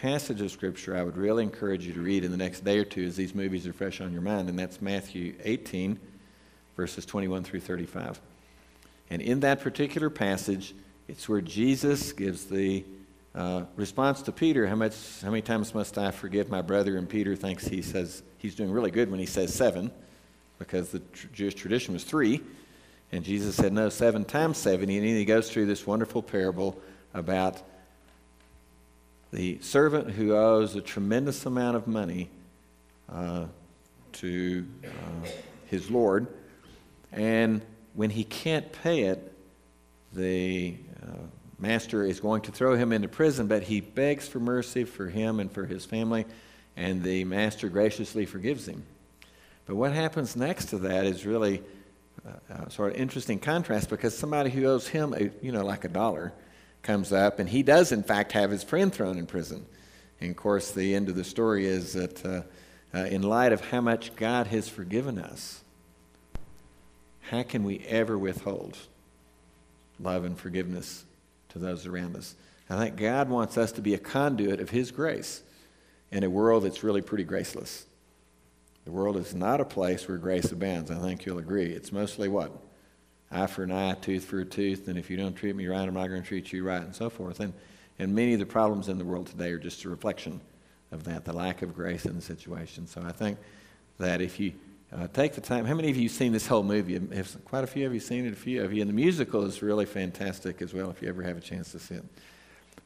passage 0.00 0.40
of 0.40 0.50
Scripture 0.50 0.96
I 0.96 1.04
would 1.04 1.16
really 1.16 1.44
encourage 1.44 1.86
you 1.86 1.92
to 1.92 2.00
read 2.00 2.24
in 2.24 2.32
the 2.32 2.36
next 2.36 2.64
day 2.64 2.78
or 2.78 2.84
two 2.84 3.04
as 3.04 3.14
these 3.14 3.36
movies 3.36 3.64
are 3.68 3.72
fresh 3.72 4.00
on 4.00 4.12
your 4.12 4.20
mind, 4.20 4.48
and 4.48 4.58
that's 4.58 4.82
Matthew 4.82 5.36
18, 5.44 5.96
verses 6.76 7.06
21 7.06 7.44
through 7.44 7.60
35. 7.60 8.20
And 9.10 9.22
in 9.22 9.38
that 9.40 9.60
particular 9.60 10.10
passage, 10.10 10.74
it's 11.06 11.28
where 11.28 11.40
Jesus 11.40 12.12
gives 12.12 12.46
the 12.46 12.84
uh, 13.32 13.62
response 13.76 14.22
to 14.22 14.32
Peter, 14.32 14.66
how 14.66 14.74
much, 14.74 14.96
how 15.22 15.30
many 15.30 15.42
times 15.42 15.72
must 15.72 15.98
I 15.98 16.10
forgive 16.10 16.50
my 16.50 16.62
brother? 16.62 16.96
And 16.96 17.08
Peter 17.08 17.36
thinks 17.36 17.68
he 17.68 17.80
says 17.80 18.24
he's 18.42 18.56
doing 18.56 18.70
really 18.70 18.90
good 18.90 19.10
when 19.10 19.20
he 19.20 19.26
says 19.26 19.54
seven, 19.54 19.90
because 20.58 20.90
the 20.90 20.98
tr- 20.98 21.28
Jewish 21.32 21.54
tradition 21.54 21.94
was 21.94 22.02
three, 22.04 22.42
and 23.12 23.24
Jesus 23.24 23.54
said 23.54 23.72
no, 23.72 23.88
seven 23.88 24.24
times 24.24 24.58
seventy. 24.58 24.98
And 24.98 25.06
then 25.06 25.14
he 25.14 25.24
goes 25.24 25.48
through 25.48 25.66
this 25.66 25.86
wonderful 25.86 26.22
parable 26.22 26.76
about 27.14 27.62
the 29.32 29.58
servant 29.60 30.10
who 30.10 30.34
owes 30.34 30.74
a 30.76 30.80
tremendous 30.80 31.46
amount 31.46 31.76
of 31.76 31.86
money 31.86 32.28
uh, 33.10 33.46
to 34.12 34.66
uh, 34.84 35.28
his 35.66 35.90
Lord, 35.90 36.26
and 37.12 37.62
when 37.94 38.10
he 38.10 38.24
can't 38.24 38.70
pay 38.72 39.02
it, 39.04 39.32
the 40.12 40.74
uh, 41.02 41.26
master 41.58 42.04
is 42.04 42.20
going 42.20 42.42
to 42.42 42.52
throw 42.52 42.76
him 42.76 42.92
into 42.92 43.08
prison, 43.08 43.46
but 43.46 43.62
he 43.62 43.80
begs 43.80 44.28
for 44.28 44.40
mercy 44.40 44.84
for 44.84 45.08
him 45.08 45.40
and 45.40 45.50
for 45.50 45.64
his 45.64 45.84
family, 45.84 46.26
and 46.76 47.02
the 47.02 47.24
master 47.24 47.68
graciously 47.68 48.26
forgives 48.26 48.66
him. 48.66 48.84
But 49.66 49.76
what 49.76 49.92
happens 49.92 50.36
next 50.36 50.66
to 50.66 50.78
that 50.78 51.06
is 51.06 51.24
really 51.24 51.62
uh, 52.26 52.68
sort 52.68 52.92
of 52.92 53.00
interesting 53.00 53.38
contrast 53.38 53.88
because 53.88 54.16
somebody 54.16 54.50
who 54.50 54.66
owes 54.66 54.88
him, 54.88 55.14
a, 55.14 55.30
you 55.44 55.52
know, 55.52 55.64
like 55.64 55.84
a 55.84 55.88
dollar, 55.88 56.32
comes 56.82 57.12
up, 57.12 57.38
and 57.38 57.48
he 57.48 57.62
does 57.62 57.92
in 57.92 58.02
fact 58.02 58.32
have 58.32 58.50
his 58.50 58.62
friend 58.62 58.92
thrown 58.92 59.18
in 59.18 59.26
prison. 59.26 59.64
And 60.20 60.30
of 60.30 60.36
course, 60.36 60.70
the 60.72 60.94
end 60.94 61.08
of 61.08 61.16
the 61.16 61.24
story 61.24 61.66
is 61.66 61.92
that 61.92 62.24
uh, 62.24 62.42
uh, 62.94 62.98
in 63.06 63.22
light 63.22 63.52
of 63.52 63.60
how 63.60 63.80
much 63.80 64.14
God 64.16 64.48
has 64.48 64.68
forgiven 64.68 65.18
us, 65.18 65.62
how 67.20 67.42
can 67.42 67.64
we 67.64 67.78
ever 67.88 68.18
withhold 68.18 68.76
love 70.00 70.24
and 70.24 70.36
forgiveness 70.36 71.04
to 71.50 71.58
those 71.58 71.86
around 71.86 72.16
us? 72.16 72.34
I 72.68 72.78
think 72.78 72.96
God 72.96 73.28
wants 73.28 73.58
us 73.58 73.72
to 73.72 73.80
be 73.80 73.94
a 73.94 73.98
conduit 73.98 74.60
of 74.60 74.70
His 74.70 74.90
grace 74.90 75.42
in 76.12 76.22
a 76.22 76.30
world 76.30 76.64
that's 76.64 76.84
really 76.84 77.02
pretty 77.02 77.24
graceless. 77.24 77.86
The 78.84 78.90
world 78.90 79.16
is 79.16 79.34
not 79.34 79.60
a 79.60 79.64
place 79.64 80.06
where 80.06 80.18
grace 80.18 80.52
abounds. 80.52 80.90
I 80.90 80.98
think 80.98 81.24
you'll 81.24 81.38
agree. 81.38 81.66
It's 81.66 81.90
mostly 81.90 82.28
what? 82.28 82.52
Eye 83.30 83.46
for 83.46 83.62
an 83.62 83.72
eye, 83.72 83.94
tooth 83.94 84.24
for 84.24 84.40
a 84.40 84.44
tooth, 84.44 84.88
and 84.88 84.98
if 84.98 85.08
you 85.08 85.16
don't 85.16 85.34
treat 85.34 85.56
me 85.56 85.66
right, 85.66 85.88
I'm 85.88 85.94
not 85.94 86.08
going 86.08 86.20
to 86.20 86.28
treat 86.28 86.52
you 86.52 86.64
right, 86.64 86.82
and 86.82 86.94
so 86.94 87.08
forth. 87.08 87.40
And, 87.40 87.54
and 87.98 88.14
many 88.14 88.34
of 88.34 88.40
the 88.40 88.46
problems 88.46 88.88
in 88.88 88.98
the 88.98 89.04
world 89.04 89.28
today 89.28 89.50
are 89.52 89.58
just 89.58 89.84
a 89.84 89.88
reflection 89.88 90.40
of 90.90 91.04
that, 91.04 91.24
the 91.24 91.32
lack 91.32 91.62
of 91.62 91.74
grace 91.74 92.04
in 92.04 92.14
the 92.14 92.20
situation. 92.20 92.86
So 92.86 93.02
I 93.02 93.12
think 93.12 93.38
that 93.98 94.20
if 94.20 94.38
you 94.38 94.52
uh, 94.92 95.06
take 95.14 95.32
the 95.32 95.40
time, 95.40 95.64
how 95.64 95.74
many 95.74 95.88
of 95.88 95.96
you 95.96 96.08
have 96.08 96.12
seen 96.12 96.32
this 96.32 96.46
whole 96.46 96.62
movie? 96.62 96.94
Have, 97.14 97.44
quite 97.46 97.64
a 97.64 97.66
few 97.66 97.86
of 97.86 97.94
you 97.94 98.00
seen 98.00 98.26
it, 98.26 98.34
a 98.34 98.36
few 98.36 98.62
of 98.62 98.74
you. 98.74 98.82
And 98.82 98.90
the 98.90 98.94
musical 98.94 99.44
is 99.44 99.62
really 99.62 99.86
fantastic 99.86 100.60
as 100.60 100.74
well 100.74 100.90
if 100.90 101.00
you 101.00 101.08
ever 101.08 101.22
have 101.22 101.38
a 101.38 101.40
chance 101.40 101.72
to 101.72 101.78
see 101.78 101.94
it. 101.94 102.04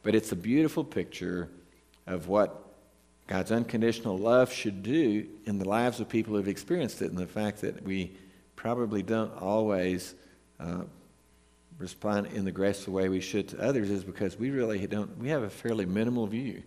But 0.03 0.15
it's 0.15 0.31
a 0.31 0.35
beautiful 0.37 0.85
picture 0.85 1.49
of 2.05 2.29
what 2.29 2.66
God's 3.27 3.51
unconditional 3.51 4.17
love 4.17 4.51
should 4.51 4.83
do 4.83 5.27
in 5.45 5.59
the 5.59 5.67
lives 5.67 5.99
of 5.99 6.07
people 6.07 6.31
who 6.31 6.37
have 6.37 6.47
experienced 6.47 7.01
it, 7.01 7.09
and 7.09 7.17
the 7.17 7.27
fact 7.27 7.61
that 7.61 7.83
we 7.83 8.13
probably 8.55 9.03
don't 9.03 9.33
always 9.41 10.15
uh, 10.59 10.83
respond 11.77 12.27
in 12.27 12.45
the 12.45 12.51
graceful 12.51 12.93
way 12.93 13.09
we 13.09 13.21
should 13.21 13.49
to 13.49 13.61
others 13.61 13.89
is 13.89 14.03
because 14.03 14.37
we 14.37 14.49
really 14.49 14.85
don't, 14.87 15.17
we 15.17 15.29
have 15.29 15.43
a 15.43 15.49
fairly 15.49 15.85
minimal 15.85 16.25
view 16.25 16.63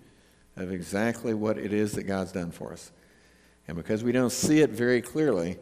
of 0.57 0.71
exactly 0.71 1.35
what 1.35 1.59
it 1.59 1.73
is 1.73 1.93
that 1.93 2.05
God's 2.05 2.33
done 2.33 2.51
for 2.51 2.73
us. 2.73 2.93
And 3.67 3.77
because 3.77 4.05
we 4.05 4.13
don't 4.13 4.31
see 4.31 4.61
it 4.61 4.71
very 4.71 5.01
clearly, 5.01 5.57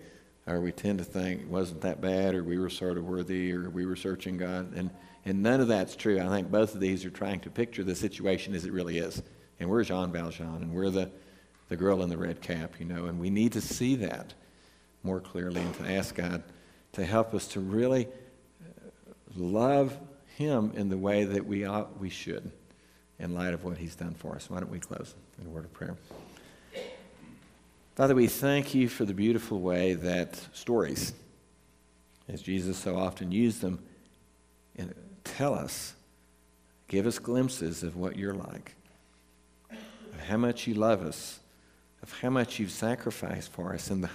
or 0.46 0.60
we 0.60 0.72
tend 0.72 0.98
to 0.98 1.04
think 1.04 1.42
it 1.42 1.48
wasn't 1.48 1.82
that 1.82 2.00
bad, 2.00 2.34
or 2.34 2.42
we 2.42 2.58
were 2.58 2.70
sort 2.70 2.96
of 2.98 3.04
worthy, 3.04 3.52
or 3.52 3.70
we 3.70 3.86
were 3.86 3.96
searching 3.96 4.36
God. 4.36 4.74
And, 4.74 4.90
and 5.24 5.42
none 5.42 5.60
of 5.60 5.68
that's 5.68 5.94
true. 5.94 6.20
I 6.20 6.28
think 6.28 6.50
both 6.50 6.74
of 6.74 6.80
these 6.80 7.04
are 7.04 7.10
trying 7.10 7.40
to 7.40 7.50
picture 7.50 7.84
the 7.84 7.94
situation 7.94 8.54
as 8.54 8.64
it 8.64 8.72
really 8.72 8.98
is. 8.98 9.22
And 9.60 9.68
we're 9.68 9.84
Jean 9.84 10.12
Valjean, 10.12 10.62
and 10.62 10.72
we're 10.72 10.90
the, 10.90 11.10
the 11.68 11.76
girl 11.76 12.02
in 12.02 12.08
the 12.08 12.16
red 12.16 12.40
cap, 12.40 12.74
you 12.78 12.86
know, 12.86 13.06
and 13.06 13.18
we 13.18 13.30
need 13.30 13.52
to 13.52 13.60
see 13.60 13.96
that 13.96 14.34
more 15.02 15.20
clearly 15.20 15.60
and 15.60 15.74
to 15.74 15.90
ask 15.90 16.14
God 16.14 16.42
to 16.92 17.04
help 17.04 17.34
us 17.34 17.48
to 17.48 17.60
really 17.60 18.06
uh, 18.06 19.12
love 19.36 19.96
Him 20.36 20.72
in 20.76 20.88
the 20.88 20.96
way 20.96 21.24
that 21.24 21.44
we 21.44 21.64
ought, 21.64 21.98
we 22.00 22.10
should 22.10 22.50
in 23.18 23.34
light 23.34 23.52
of 23.52 23.64
what 23.64 23.76
He's 23.78 23.96
done 23.96 24.14
for 24.14 24.34
us. 24.36 24.48
Why 24.48 24.60
don't 24.60 24.70
we 24.70 24.78
close 24.78 25.14
in 25.40 25.46
a 25.46 25.50
word 25.50 25.64
of 25.64 25.72
prayer? 25.72 25.96
Father, 27.96 28.14
we 28.14 28.28
thank 28.28 28.74
you 28.74 28.88
for 28.88 29.04
the 29.04 29.14
beautiful 29.14 29.60
way 29.60 29.94
that 29.94 30.40
stories, 30.52 31.12
as 32.28 32.40
Jesus 32.42 32.78
so 32.78 32.96
often 32.96 33.32
used 33.32 33.60
them, 33.60 33.80
tell 35.24 35.54
us, 35.54 35.94
give 36.86 37.06
us 37.06 37.18
glimpses 37.18 37.82
of 37.82 37.96
what 37.96 38.16
you're 38.16 38.34
like 38.34 38.76
how 40.28 40.36
much 40.36 40.66
you 40.66 40.74
love 40.74 41.02
us, 41.02 41.40
of 42.02 42.12
how 42.20 42.30
much 42.30 42.58
you've 42.58 42.70
sacrificed 42.70 43.50
for 43.50 43.72
us, 43.72 43.90
and 43.90 44.04
the, 44.04 44.10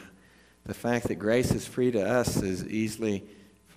the 0.65 0.73
fact 0.73 1.08
that 1.08 1.15
grace 1.15 1.52
is 1.52 1.67
free 1.67 1.91
to 1.91 2.02
us 2.02 2.41
is 2.41 2.65
easily, 2.67 3.23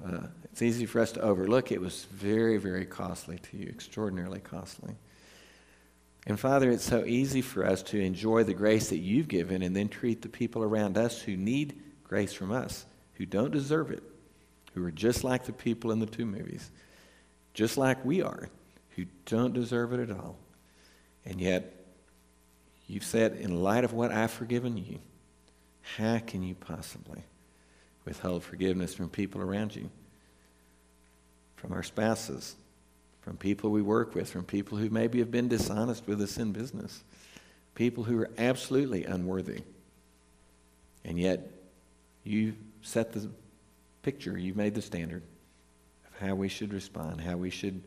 uh, 0.05 0.27
it's 0.45 0.63
easy 0.63 0.87
for 0.87 1.01
us 1.01 1.13
to 1.13 1.21
overlook. 1.21 1.73
It 1.73 1.81
was 1.81 2.05
very, 2.13 2.59
very 2.59 2.87
costly 2.87 3.39
to 3.39 3.57
you, 3.57 3.67
extraordinarily 3.67 4.41
costly. 4.41 4.95
And 6.27 6.39
Father, 6.39 6.71
it's 6.71 6.85
so 6.85 7.05
easy 7.05 7.41
for 7.41 7.65
us 7.65 7.83
to 7.85 8.01
enjoy 8.01 8.45
the 8.45 8.55
grace 8.55 8.91
that 8.91 8.99
you've 8.99 9.29
given 9.29 9.63
and 9.63 9.75
then 9.75 9.89
treat 9.89 10.23
the 10.23 10.29
people 10.29 10.63
around 10.63 10.99
us 10.99 11.21
who 11.21 11.37
need 11.37 11.81
grace 12.05 12.33
from 12.33 12.53
us, 12.53 12.85
who 13.15 13.27
don't 13.27 13.53
deserve 13.53 13.91
it, 13.91 14.03
who 14.75 14.85
are 14.85 14.91
just 14.91 15.25
like 15.25 15.45
the 15.45 15.53
people 15.53 15.91
in 15.91 16.01
the 16.01 16.07
two 16.07 16.27
movies, 16.27 16.71
just 17.55 17.79
like 17.79 18.05
we 18.05 18.23
are, 18.23 18.49
who 18.91 19.07
don't 19.25 19.55
deserve 19.55 19.93
it 19.93 20.01
at 20.01 20.11
all. 20.11 20.37
And 21.25 21.41
yet, 21.41 21.76
You've 22.87 23.05
said, 23.05 23.33
in 23.33 23.63
light 23.63 23.85
of 23.85 23.93
what 23.93 24.13
I've 24.13 24.31
forgiven 24.31 24.77
you, 24.77 24.99
how 25.97 26.19
can 26.19 26.43
you 26.43 26.55
possibly 26.55 27.23
withhold 28.05 28.45
forgiveness 28.45 28.95
from 28.95 29.09
people 29.09 29.41
around 29.41 29.75
you? 29.75 29.91
From 31.57 31.73
our 31.73 31.83
spouses, 31.83 32.55
from 33.23 33.37
people 33.37 33.71
we 33.71 33.83
work 33.83 34.15
with, 34.15 34.31
from 34.31 34.45
people 34.45 34.79
who 34.79 34.89
maybe 34.89 35.19
have 35.19 35.31
been 35.31 35.49
dishonest 35.49 36.07
with 36.07 36.21
us 36.23 36.39
in 36.39 36.53
business, 36.53 37.03
people 37.75 38.05
who 38.05 38.21
are 38.21 38.31
absolutely 38.39 39.05
unworthy. 39.05 39.63
And 41.05 41.19
yet, 41.19 41.51
you 42.23 42.55
set 42.83 43.13
the 43.13 43.29
picture, 44.03 44.39
you've 44.39 44.57
made 44.57 44.75
the 44.75 44.83
standard 44.83 45.23
of 46.07 46.27
how 46.27 46.35
we 46.35 46.49
should 46.49 46.73
respond, 46.73 47.21
how 47.21 47.37
we 47.37 47.51
should 47.51 47.83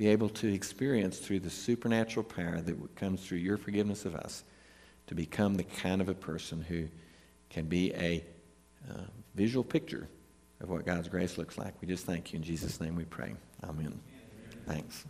be 0.00 0.08
able 0.08 0.30
to 0.30 0.50
experience 0.50 1.18
through 1.18 1.40
the 1.40 1.50
supernatural 1.50 2.24
power 2.24 2.62
that 2.62 2.96
comes 2.96 3.22
through 3.22 3.36
your 3.36 3.58
forgiveness 3.58 4.06
of 4.06 4.14
us 4.14 4.44
to 5.06 5.14
become 5.14 5.56
the 5.56 5.62
kind 5.62 6.00
of 6.00 6.08
a 6.08 6.14
person 6.14 6.62
who 6.62 6.88
can 7.50 7.66
be 7.66 7.92
a 7.92 8.24
uh, 8.90 8.94
visual 9.34 9.62
picture 9.62 10.08
of 10.62 10.70
what 10.70 10.86
God's 10.86 11.10
grace 11.10 11.36
looks 11.36 11.58
like. 11.58 11.74
We 11.82 11.86
just 11.86 12.06
thank 12.06 12.32
you. 12.32 12.38
In 12.38 12.42
Jesus' 12.42 12.80
name 12.80 12.96
we 12.96 13.04
pray. 13.04 13.34
Amen. 13.62 14.00
Thanks. 14.66 15.04